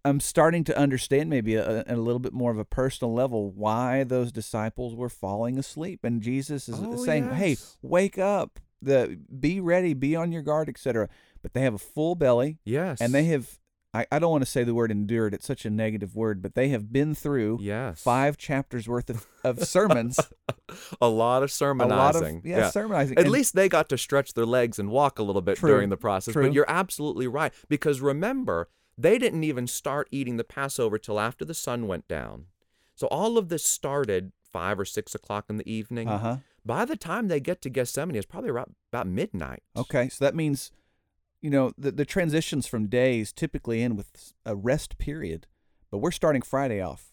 I'm 0.05 0.21
starting 0.21 0.65
to 0.65 0.77
understand 0.79 1.31
maybe 1.31 1.55
a, 1.55 1.83
a 1.87 1.97
little 1.97 2.19
bit 2.19 2.33
more 2.33 2.51
of 2.51 2.59
a 2.59 2.65
personal 2.65 3.15
level 3.15 3.51
why 3.51 4.05
those 4.05 4.33
disciples 4.33 4.95
were 4.95 5.09
falling 5.09 5.59
asleep 5.59 6.01
and 6.05 6.21
Jesus 6.23 6.69
is 6.69 6.77
Oh, 6.79 7.03
saying, 7.05 7.31
"Hey, 7.31 7.57
wake 7.83 8.19
up. 8.19 8.61
The 8.83 9.19
be 9.41 9.61
ready, 9.61 9.95
be 9.95 10.15
on 10.15 10.31
your 10.31 10.43
guard, 10.43 10.69
etc." 10.69 11.09
But 11.43 11.55
they 11.55 11.63
have 11.63 11.75
a 11.75 11.79
full 11.79 12.15
belly 12.15 12.59
yes. 12.65 13.01
and 13.01 13.15
they 13.15 13.25
have 13.25 13.59
I, 13.95 14.07
I 14.11 14.19
don't 14.19 14.33
want 14.33 14.43
to 14.45 14.51
say 14.51 14.65
the 14.65 14.75
word 14.75 14.91
endured. 14.91 15.35
It's 15.35 15.47
such 15.47 15.65
a 15.65 15.71
negative 15.71 16.17
word, 16.17 16.43
but 16.43 16.57
they 16.57 16.69
have 16.71 16.93
been 16.93 17.15
through 17.15 17.59
yes. 17.63 18.03
five 18.03 18.37
chapters 18.37 18.89
worth 18.89 19.09
of, 19.09 19.25
of 19.45 19.63
sermons. 19.65 20.19
a 21.01 21.09
lot 21.09 21.45
of 21.45 21.49
a 21.51 21.53
sermonizing. 21.53 22.23
lot 22.37 22.39
of 22.41 22.45
yeah, 22.45 22.71
sermonizing. 22.71 23.17
At 23.19 23.25
And- 23.27 23.33
least 23.33 23.55
they 23.55 23.69
got 23.69 23.89
to 23.91 23.97
stretch 23.99 24.35
their 24.35 24.47
legs 24.47 24.81
and 24.81 24.91
walk 24.91 25.21
a 25.21 25.23
little 25.23 25.43
bit 25.43 25.59
True, 25.59 25.71
during 25.71 25.91
the 25.91 25.97
process. 25.97 26.33
true. 26.33 26.43
But 26.43 26.53
you're 26.55 26.69
absolutely 26.69 27.29
right. 27.29 27.53
Because 27.69 28.01
remember, 28.01 28.69
they 28.97 29.19
didn't 29.19 29.45
even 29.45 29.67
start 29.67 30.09
eating 30.11 30.37
the 30.37 30.45
Passover 30.45 30.99
till 30.99 31.19
after 31.19 31.45
the 31.45 31.55
sun 31.55 31.87
went 31.87 32.07
down. 32.09 32.47
So 32.95 33.07
all 33.09 33.39
of 33.39 33.49
this 33.49 33.65
started 33.65 34.33
five 34.53 34.79
or 34.79 34.85
six 34.85 35.15
o'clock 35.15 35.47
in 35.49 35.57
the 35.57 35.71
evening. 35.71 36.09
uh-huh. 36.09 36.39
By 36.67 36.87
the 36.87 36.97
time 36.97 37.29
they 37.29 37.41
get 37.41 37.61
to 37.63 37.71
Gethsemane, 37.71 38.17
it's 38.17 38.25
probably 38.25 38.49
about, 38.49 38.71
about 38.91 39.07
midnight. 39.07 39.63
Okay, 39.77 40.09
so 40.09 40.25
that 40.25 40.35
means, 40.35 40.73
you 41.43 41.51
know, 41.51 41.73
the 41.77 41.91
the 41.91 42.07
transitions 42.07 42.67
from 42.67 42.87
days 42.87 43.33
typically 43.35 43.83
end 43.83 43.99
with 43.99 44.33
a 44.47 44.57
rest 44.57 44.97
period, 44.97 45.47
but 45.91 45.99
we're 45.99 46.11
starting 46.11 46.41
Friday 46.41 46.81
off 46.81 47.13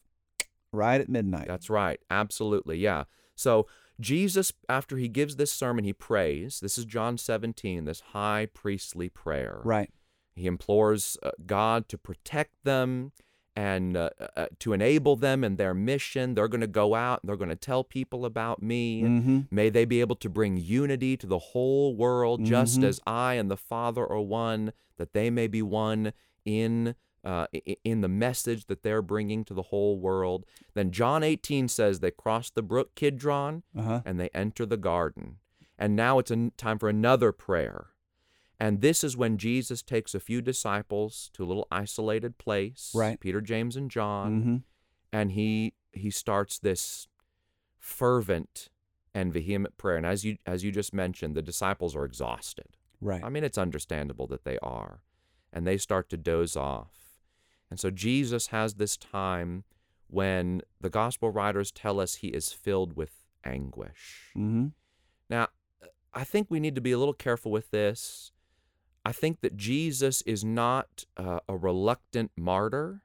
right 0.71 1.01
at 1.01 1.09
midnight. 1.09 1.47
That's 1.47 1.69
right. 1.69 1.99
Absolutely. 2.09 2.77
Yeah. 2.77 3.03
So 3.35 3.67
Jesus, 3.99 4.53
after 4.69 4.97
he 4.97 5.07
gives 5.07 5.35
this 5.35 5.51
sermon, 5.51 5.83
he 5.83 5.93
prays. 5.93 6.59
This 6.61 6.77
is 6.77 6.85
John 6.85 7.17
17, 7.17 7.85
this 7.85 7.99
high 7.99 8.47
priestly 8.53 9.09
prayer. 9.09 9.61
right. 9.63 9.89
He 10.35 10.47
implores 10.47 11.17
uh, 11.23 11.31
God 11.45 11.87
to 11.89 11.97
protect 11.97 12.63
them 12.63 13.11
and 13.55 13.97
uh, 13.97 14.09
uh, 14.37 14.45
to 14.59 14.71
enable 14.71 15.17
them 15.17 15.43
in 15.43 15.57
their 15.57 15.73
mission. 15.73 16.35
They're 16.35 16.47
going 16.47 16.61
to 16.61 16.67
go 16.67 16.95
out 16.95 17.21
and 17.21 17.27
they're 17.29 17.35
going 17.35 17.49
to 17.49 17.55
tell 17.55 17.83
people 17.83 18.25
about 18.25 18.63
me. 18.63 19.01
Mm-hmm. 19.03 19.39
May 19.51 19.69
they 19.69 19.83
be 19.83 19.99
able 19.99 20.15
to 20.17 20.29
bring 20.29 20.55
unity 20.57 21.17
to 21.17 21.27
the 21.27 21.37
whole 21.39 21.93
world, 21.95 22.45
just 22.45 22.79
Mhm. 22.79 22.85
as 22.85 23.01
I 23.05 23.33
and 23.33 23.51
the 23.51 23.57
Father 23.57 24.05
are 24.07 24.21
one, 24.21 24.71
that 24.97 25.13
they 25.13 25.29
may 25.29 25.47
be 25.47 25.61
one 25.61 26.13
in. 26.45 26.95
Uh, 27.23 27.45
in 27.83 28.01
the 28.01 28.07
message 28.07 28.65
that 28.65 28.81
they're 28.81 29.03
bringing 29.03 29.45
to 29.45 29.53
the 29.53 29.61
whole 29.69 29.99
world. 29.99 30.43
Then 30.73 30.89
John 30.89 31.21
18 31.21 31.67
says 31.67 31.99
they 31.99 32.09
cross 32.09 32.49
the 32.49 32.63
brook 32.63 32.95
Kidron 32.95 33.61
Uh 33.77 33.81
huh. 33.83 34.01
and 34.05 34.19
they 34.19 34.29
enter 34.33 34.65
the 34.65 34.75
garden. 34.75 35.37
And 35.77 35.95
now 35.95 36.17
it's 36.17 36.31
a 36.31 36.49
time 36.57 36.79
for 36.79 36.89
another 36.89 37.31
prayer. 37.31 37.89
And 38.62 38.82
this 38.82 39.04
is 39.04 39.17
when 39.17 39.38
Jesus 39.39 39.82
takes 39.82 40.13
a 40.13 40.19
few 40.19 40.39
disciples 40.41 41.32
to 41.34 41.43
a 41.43 41.47
little 41.47 41.67
isolated 41.71 42.38
place, 42.38 42.91
Right. 42.93 43.19
Peter, 43.19 43.41
James, 43.41 43.76
and 43.76 43.89
John, 43.89 44.39
Mm-hmm. 44.39 44.56
and 45.12 45.32
he 45.32 45.74
he 45.93 46.10
starts 46.12 46.60
this 46.60 47.08
fervent 47.80 48.69
and 49.13 49.34
vehement 49.34 49.78
prayer. 49.78 49.97
And 49.97 50.06
as 50.06 50.24
you 50.24 50.38
as 50.45 50.63
you 50.63 50.71
just 50.71 50.93
mentioned, 50.93 51.36
the 51.36 51.41
disciples 51.41 51.95
are 51.95 52.06
exhausted. 52.06 52.78
Right. 53.02 53.24
I 53.24 53.30
mean, 53.30 53.43
it's 53.43 53.58
understandable 53.58 54.28
that 54.28 54.45
they 54.45 54.58
are. 54.60 55.02
And 55.52 55.65
they 55.67 55.78
start 55.78 56.08
to 56.10 56.17
doze 56.17 56.56
off. 56.56 57.19
And 57.69 57.80
so 57.80 57.89
Jesus 57.89 58.47
has 58.47 58.76
this 58.76 58.95
time 58.95 59.63
when 60.08 60.62
the 60.80 60.89
gospel 60.89 61.30
writers 61.32 61.71
tell 61.71 62.00
us 62.00 62.15
he 62.15 62.28
is 62.30 62.52
filled 62.54 62.95
with 62.95 63.12
anguish. 63.43 64.32
mm-hmm. 64.38 64.67
Now, 65.30 65.47
I 66.13 66.26
think 66.26 66.47
we 66.50 66.60
need 66.60 66.76
to 66.76 66.82
be 66.82 66.91
a 66.91 66.97
little 67.00 67.13
careful 67.13 67.52
with 67.52 67.71
this. 67.71 68.30
I 69.03 69.11
think 69.11 69.41
that 69.41 69.57
Jesus 69.57 70.21
is 70.23 70.43
not 70.43 71.05
uh, 71.17 71.39
a 71.47 71.57
reluctant 71.57 72.31
martyr, 72.37 73.01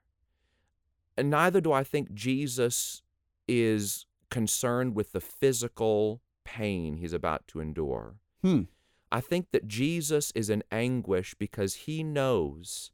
and 1.17 1.31
neither 1.31 1.61
do 1.61 1.73
I 1.73 1.85
think 1.85 2.13
Jesus 2.13 3.03
is 3.49 4.07
concerned 4.31 4.95
with 4.95 5.13
the 5.13 5.21
physical 5.21 6.21
pain 6.45 6.97
he's 6.97 7.13
about 7.13 7.47
to 7.49 7.61
endure. 7.61 8.17
Hmm. 8.43 8.63
I 9.11 9.21
think 9.21 9.51
that 9.53 9.69
Jesus 9.69 10.33
is 10.35 10.51
in 10.51 10.63
anguish 10.71 11.35
because 11.35 11.75
he 11.75 12.03
knows 12.03 12.91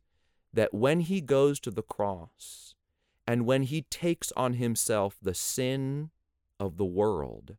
that 0.52 0.74
when 0.74 1.00
he 1.00 1.20
goes 1.20 1.58
to 1.60 1.70
the 1.70 1.82
cross 1.82 2.74
and 3.26 3.46
when 3.46 3.62
he 3.62 3.82
takes 3.82 4.30
on 4.36 4.54
himself 4.54 5.16
the 5.22 5.34
sin 5.34 6.10
of 6.60 6.76
the 6.76 6.84
world, 6.84 7.56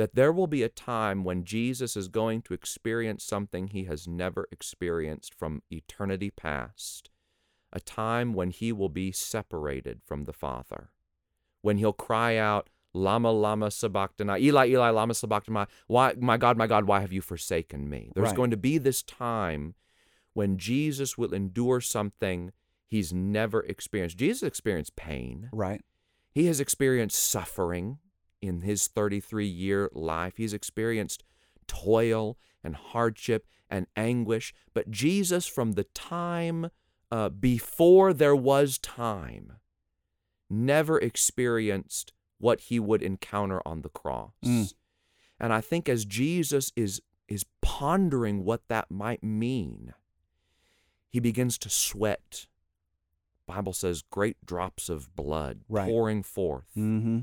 that 0.00 0.14
there 0.14 0.32
will 0.32 0.46
be 0.46 0.62
a 0.62 0.68
time 0.70 1.24
when 1.24 1.44
Jesus 1.44 1.94
is 1.94 2.08
going 2.08 2.40
to 2.40 2.54
experience 2.54 3.22
something 3.22 3.66
he 3.68 3.84
has 3.84 4.08
never 4.08 4.48
experienced 4.50 5.34
from 5.34 5.60
eternity 5.70 6.30
past, 6.30 7.10
a 7.70 7.80
time 7.80 8.32
when 8.32 8.50
he 8.50 8.72
will 8.72 8.88
be 8.88 9.12
separated 9.12 10.00
from 10.02 10.24
the 10.24 10.32
Father, 10.32 10.88
when 11.60 11.76
he'll 11.76 11.92
cry 11.92 12.38
out, 12.38 12.70
Lama, 12.94 13.30
Lama, 13.30 13.70
Sabachthani, 13.70 14.40
Eli, 14.42 14.68
Eli, 14.68 14.88
Lama, 14.88 15.12
Sabachthani, 15.12 15.66
why, 15.86 16.14
my 16.18 16.38
God, 16.38 16.56
my 16.56 16.66
God, 16.66 16.86
why 16.86 17.00
have 17.00 17.12
you 17.12 17.20
forsaken 17.20 17.90
me? 17.90 18.10
There's 18.14 18.28
Right. 18.28 18.36
going 18.36 18.50
to 18.52 18.56
be 18.56 18.78
this 18.78 19.02
time 19.02 19.74
when 20.32 20.56
Jesus 20.56 21.18
will 21.18 21.34
endure 21.34 21.82
something 21.82 22.52
he's 22.86 23.12
never 23.12 23.60
experienced. 23.64 24.16
Jesus 24.16 24.42
experienced 24.42 24.96
pain. 24.96 25.50
Right. 25.52 25.84
He 26.32 26.46
has 26.46 26.58
experienced 26.58 27.18
suffering 27.22 27.98
in 28.42 28.62
his 28.62 28.86
33 28.86 29.46
year 29.46 29.88
life. 29.92 30.36
He's 30.36 30.52
experienced 30.52 31.22
toil 31.66 32.36
and 32.64 32.74
hardship 32.74 33.46
and 33.68 33.86
anguish. 33.96 34.52
But 34.74 34.90
Jesus, 34.90 35.46
from 35.46 35.72
the 35.72 35.84
time 35.84 36.70
uh, 37.10 37.28
before 37.28 38.12
there 38.12 38.36
was 38.36 38.78
time, 38.78 39.54
never 40.48 40.98
experienced 40.98 42.12
what 42.38 42.60
he 42.62 42.80
would 42.80 43.02
encounter 43.02 43.60
on 43.66 43.82
the 43.82 43.88
cross. 43.88 44.32
Mm. 44.44 44.72
And 45.38 45.52
I 45.52 45.60
think 45.60 45.88
as 45.88 46.04
Jesus 46.04 46.72
is, 46.76 47.00
is 47.28 47.44
pondering 47.62 48.44
what 48.44 48.66
that 48.68 48.90
might 48.90 49.22
mean, 49.22 49.94
he 51.08 51.20
begins 51.20 51.58
to 51.58 51.70
sweat. 51.70 52.46
Bible 53.46 53.72
says 53.72 54.02
great 54.10 54.36
drops 54.46 54.88
of 54.88 55.14
blood 55.16 55.60
Right. 55.68 55.88
pouring 55.88 56.22
forth 56.22 56.66
Mm-hmm. 56.76 57.20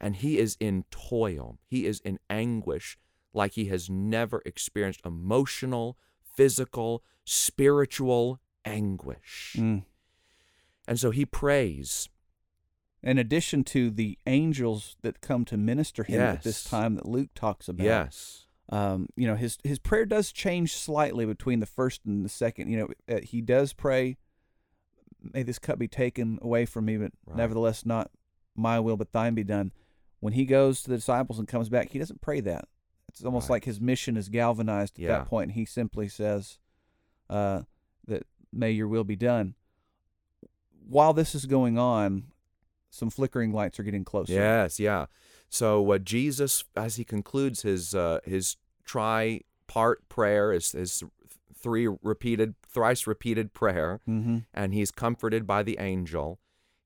And 0.00 0.16
he 0.16 0.38
is 0.38 0.56
in 0.60 0.84
toil. 0.90 1.58
He 1.66 1.86
is 1.86 2.00
in 2.00 2.18
anguish 2.30 2.98
like 3.32 3.52
he 3.52 3.66
has 3.66 3.88
never 3.90 4.42
experienced 4.44 5.00
emotional, 5.04 5.96
physical, 6.36 7.02
spiritual 7.24 8.40
anguish. 8.64 9.56
Mm. 9.58 9.84
And 10.88 10.98
so 10.98 11.10
he 11.10 11.24
prays. 11.24 12.08
In 13.02 13.16
addition 13.18 13.64
to 13.64 13.90
the 13.90 14.18
angels 14.26 14.96
that 15.02 15.20
come 15.20 15.44
to 15.46 15.56
minister 15.56 16.02
him 16.02 16.20
at 16.20 16.42
this 16.42 16.64
time 16.64 16.96
that 16.96 17.06
Luke 17.06 17.30
talks 17.34 17.68
about. 17.68 17.84
Yes. 17.84 18.46
um, 18.68 19.08
you 19.16 19.26
know 19.26 19.36
his 19.36 19.56
his 19.64 19.78
prayer 19.78 20.04
does 20.06 20.30
change 20.32 20.74
slightly 20.76 21.24
between 21.26 21.60
the 21.60 21.66
first 21.66 22.02
and 22.04 22.24
the 22.24 22.28
second. 22.28 22.68
You 22.70 22.78
know, 22.78 23.14
uh, 23.16 23.20
he 23.22 23.40
does 23.40 23.72
pray, 23.72 24.16
"May 25.22 25.42
this 25.44 25.58
cup 25.58 25.78
be 25.78 25.88
taken 25.88 26.38
away 26.42 26.66
from 26.66 26.84
me, 26.84 26.96
but 26.98 27.12
Right. 27.26 27.36
nevertheless 27.38 27.86
not 27.86 28.10
my 28.54 28.78
will, 28.80 28.96
but 28.98 29.12
Thine 29.12 29.34
be 29.34 29.44
done." 29.44 29.72
When 30.20 30.32
he 30.34 30.44
goes 30.44 30.82
to 30.82 30.90
the 30.90 30.96
disciples 30.96 31.38
and 31.38 31.48
comes 31.48 31.68
back, 31.68 31.90
he 31.90 31.98
doesn't 31.98 32.20
pray 32.20 32.40
that. 32.40 32.66
It's 33.08 33.24
almost 33.24 33.48
Right. 33.48 33.56
like 33.56 33.64
his 33.64 33.80
mission 33.80 34.16
is 34.16 34.28
galvanized 34.28 34.94
at 34.98 35.02
Yeah. 35.02 35.08
that 35.18 35.26
point, 35.26 35.48
and 35.48 35.52
he 35.54 35.64
simply 35.64 36.08
says, 36.08 36.58
uh, 37.28 37.62
"That 38.06 38.26
may 38.52 38.70
Your 38.70 38.86
will 38.88 39.04
be 39.04 39.16
done." 39.16 39.54
While 40.86 41.12
this 41.12 41.34
is 41.34 41.46
going 41.46 41.78
on, 41.78 42.32
some 42.90 43.10
flickering 43.10 43.52
lights 43.52 43.78
are 43.78 43.82
getting 43.82 44.04
closer. 44.04 44.32
Yes, 44.32 44.78
yeah. 44.80 45.06
So 45.48 45.90
uh, 45.92 45.98
Jesus, 45.98 46.64
as 46.76 46.96
he 46.96 47.04
concludes 47.04 47.62
his 47.62 47.94
uh, 47.94 48.20
his 48.24 48.56
tri-part 48.84 50.08
prayer, 50.08 50.52
his, 50.52 50.72
his 50.72 51.02
three 51.54 51.86
repeated, 52.02 52.54
thrice 52.66 53.06
repeated 53.06 53.52
prayer, 53.52 54.00
Mm-hmm. 54.08 54.38
and 54.54 54.74
he's 54.74 54.90
comforted 54.90 55.46
by 55.46 55.62
the 55.62 55.78
angel. 55.78 56.38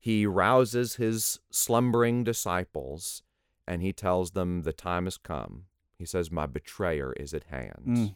He 0.05 0.27
rouses 0.27 0.97
his 0.97 1.39
slumbering 1.49 2.23
disciples, 2.23 3.23
and 3.67 3.81
he 3.81 3.91
tells 3.91 4.31
them 4.31 4.61
the 4.61 4.71
time 4.71 5.05
has 5.05 5.17
come. 5.17 5.63
He 5.97 6.05
says, 6.05 6.29
"My 6.31 6.45
betrayer 6.45 7.11
is 7.13 7.33
at 7.33 7.45
hand." 7.45 7.85
Mm. 7.87 8.15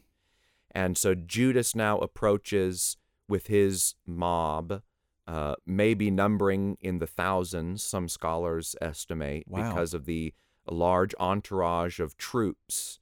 And 0.69 0.95
so 0.95 1.15
Judas 1.15 1.73
now 1.73 1.97
approaches 1.97 2.97
with 3.27 3.47
his 3.47 3.95
mob, 4.05 4.83
uh, 5.25 5.55
maybe 5.65 6.11
numbering 6.11 6.77
in 6.79 6.99
the 6.99 7.07
thousands, 7.07 7.81
some 7.83 8.07
scholars 8.07 8.75
estimate, 8.79 9.45
Wow. 9.47 9.67
because 9.69 9.95
of 9.95 10.05
the 10.05 10.35
large 10.69 11.15
entourage 11.19 11.99
of 11.99 12.17
troops 12.17 12.99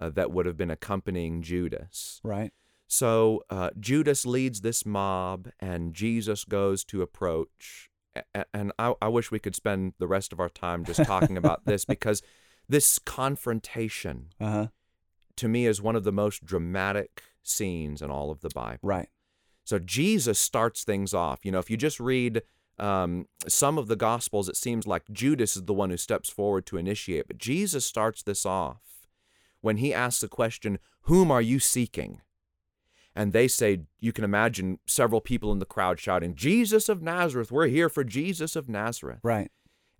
uh, 0.00 0.08
that 0.10 0.30
would 0.30 0.46
have 0.46 0.56
been 0.56 0.70
accompanying 0.70 1.42
Judas. 1.42 2.20
Right. 2.22 2.52
So 2.86 3.42
uh, 3.50 3.70
Judas 3.80 4.24
leads 4.24 4.60
this 4.60 4.86
mob, 4.86 5.50
and 5.58 5.94
Jesus 5.94 6.44
goes 6.44 6.84
to 6.84 7.02
approach. 7.02 7.89
And 8.52 8.72
I, 8.78 8.94
I 9.00 9.08
wish 9.08 9.30
we 9.30 9.38
could 9.38 9.54
spend 9.54 9.94
the 9.98 10.06
rest 10.08 10.32
of 10.32 10.40
our 10.40 10.48
time 10.48 10.84
just 10.84 11.04
talking 11.04 11.36
about 11.36 11.64
this 11.66 11.84
because 11.84 12.22
this 12.68 12.98
confrontation 12.98 14.26
Uh 14.40 14.50
huh. 14.50 14.66
to 15.36 15.48
me 15.48 15.66
is 15.66 15.80
one 15.80 15.96
of 15.96 16.04
the 16.04 16.12
most 16.12 16.44
dramatic 16.44 17.22
scenes 17.42 18.02
in 18.02 18.10
all 18.10 18.30
of 18.30 18.40
the 18.40 18.50
Bible. 18.50 18.80
Right. 18.82 19.08
So 19.64 19.78
Jesus 19.78 20.38
starts 20.38 20.84
things 20.84 21.14
off. 21.14 21.44
You 21.44 21.52
know, 21.52 21.58
if 21.58 21.70
you 21.70 21.76
just 21.76 22.00
read 22.00 22.42
um, 22.78 23.26
some 23.46 23.78
of 23.78 23.86
the 23.88 23.96
Gospels, 23.96 24.48
it 24.48 24.56
seems 24.56 24.86
like 24.86 25.04
Judas 25.12 25.56
is 25.56 25.64
the 25.64 25.74
one 25.74 25.90
who 25.90 25.96
steps 25.96 26.28
forward 26.30 26.66
to 26.66 26.76
initiate. 26.76 27.28
But 27.28 27.38
Jesus 27.38 27.84
starts 27.84 28.22
this 28.22 28.44
off 28.44 28.80
when 29.60 29.76
he 29.76 29.92
asks 29.94 30.20
the 30.22 30.28
question, 30.28 30.78
Whom 31.02 31.30
are 31.30 31.42
you 31.42 31.58
seeking? 31.60 32.22
And 33.16 33.32
they 33.32 33.48
say, 33.48 33.82
You 33.98 34.12
can 34.12 34.24
imagine 34.24 34.78
several 34.86 35.20
people 35.20 35.50
in 35.52 35.58
the 35.58 35.64
crowd 35.66 35.98
shouting, 35.98 36.34
Jesus 36.34 36.88
of 36.88 37.02
Nazareth, 37.02 37.50
we're 37.50 37.66
here 37.66 37.88
for 37.88 38.04
Jesus 38.04 38.56
of 38.56 38.68
Nazareth. 38.68 39.20
Right. 39.22 39.50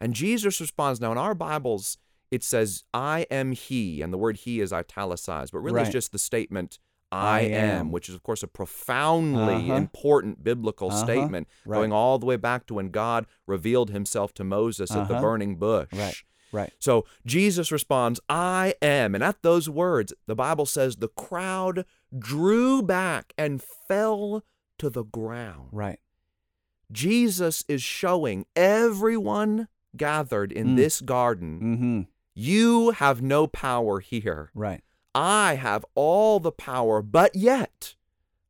And 0.00 0.14
Jesus 0.14 0.60
responds. 0.60 1.00
Now, 1.00 1.12
in 1.12 1.18
our 1.18 1.34
Bibles, 1.34 1.98
it 2.30 2.42
says, 2.44 2.84
I 2.94 3.26
am 3.30 3.52
He, 3.52 4.00
and 4.02 4.12
the 4.12 4.18
word 4.18 4.36
He 4.38 4.60
is 4.60 4.72
italicized, 4.72 5.52
but 5.52 5.58
really 5.58 5.76
Right. 5.76 5.86
it's 5.86 5.92
just 5.92 6.12
the 6.12 6.18
statement, 6.18 6.78
I, 7.12 7.38
I 7.38 7.40
am, 7.42 7.54
am. 7.86 7.90
which 7.92 8.08
is, 8.08 8.14
of 8.14 8.22
course, 8.22 8.42
a 8.44 8.46
profoundly 8.48 9.54
Uh-huh. 9.70 9.74
important 9.74 10.44
biblical 10.44 10.88
Uh-huh. 10.90 11.04
statement 11.04 11.48
Right. 11.66 11.78
going 11.78 11.92
all 11.92 12.18
the 12.20 12.26
way 12.26 12.36
back 12.36 12.66
to 12.66 12.74
when 12.74 12.90
God 12.90 13.26
revealed 13.46 13.90
Himself 13.90 14.32
to 14.34 14.44
Moses 14.44 14.90
at 14.92 15.08
the 15.08 15.14
Uh-huh. 15.14 15.20
burning 15.22 15.56
bush. 15.56 15.88
Right. 15.92 16.14
Right. 16.52 16.72
So 16.80 17.04
Jesus 17.26 17.70
responds, 17.70 18.20
I 18.28 18.74
am. 18.82 19.14
And 19.14 19.22
at 19.22 19.42
those 19.42 19.68
words, 19.68 20.12
the 20.26 20.34
Bible 20.34 20.66
says 20.66 20.96
the 20.96 21.06
crowd 21.08 21.84
drew 22.18 22.82
back 22.82 23.32
and 23.38 23.62
fell 23.62 24.44
to 24.78 24.90
the 24.90 25.04
ground. 25.04 25.68
Right. 25.72 26.00
Jesus 26.90 27.64
is 27.68 27.82
showing 27.82 28.46
everyone 28.56 29.68
gathered 29.96 30.52
in 30.52 30.68
Mm. 30.68 30.76
this 30.76 31.00
garden, 31.00 31.60
Mm-hmm. 31.60 32.00
you 32.34 32.90
have 32.92 33.22
no 33.22 33.46
power 33.46 34.00
here. 34.00 34.50
Right. 34.54 34.82
I 35.14 35.54
have 35.54 35.84
all 35.94 36.40
the 36.40 36.52
power, 36.52 37.02
but 37.02 37.34
yet 37.34 37.94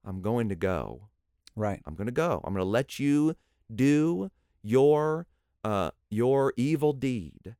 I'm 0.04 0.20
going 0.22 0.48
to 0.50 0.54
go. 0.56 1.08
Right. 1.56 1.80
I'm 1.86 1.94
going 1.94 2.06
to 2.06 2.12
go. 2.12 2.40
I'm 2.44 2.54
going 2.54 2.64
to 2.64 2.70
let 2.70 2.98
you 2.98 3.36
do 3.74 4.30
your 4.62 5.26
uh, 5.62 5.90
your 6.10 6.54
evil 6.56 6.92
deed. 6.94 7.54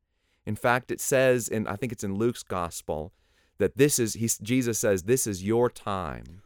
In 0.46 0.56
fact, 0.56 0.90
it 0.90 1.00
says 1.00 1.48
in 1.48 1.66
I 1.66 1.76
think 1.76 1.92
it's 1.92 2.04
in 2.04 2.14
Luke's 2.14 2.42
gospel 2.42 3.12
that 3.60 3.76
this 3.76 3.98
is 3.98 4.14
he 4.14 4.28
Jesus 4.42 4.78
says 4.78 5.04
this 5.04 5.26
is 5.26 5.44
your 5.44 5.70
time. 5.70 6.42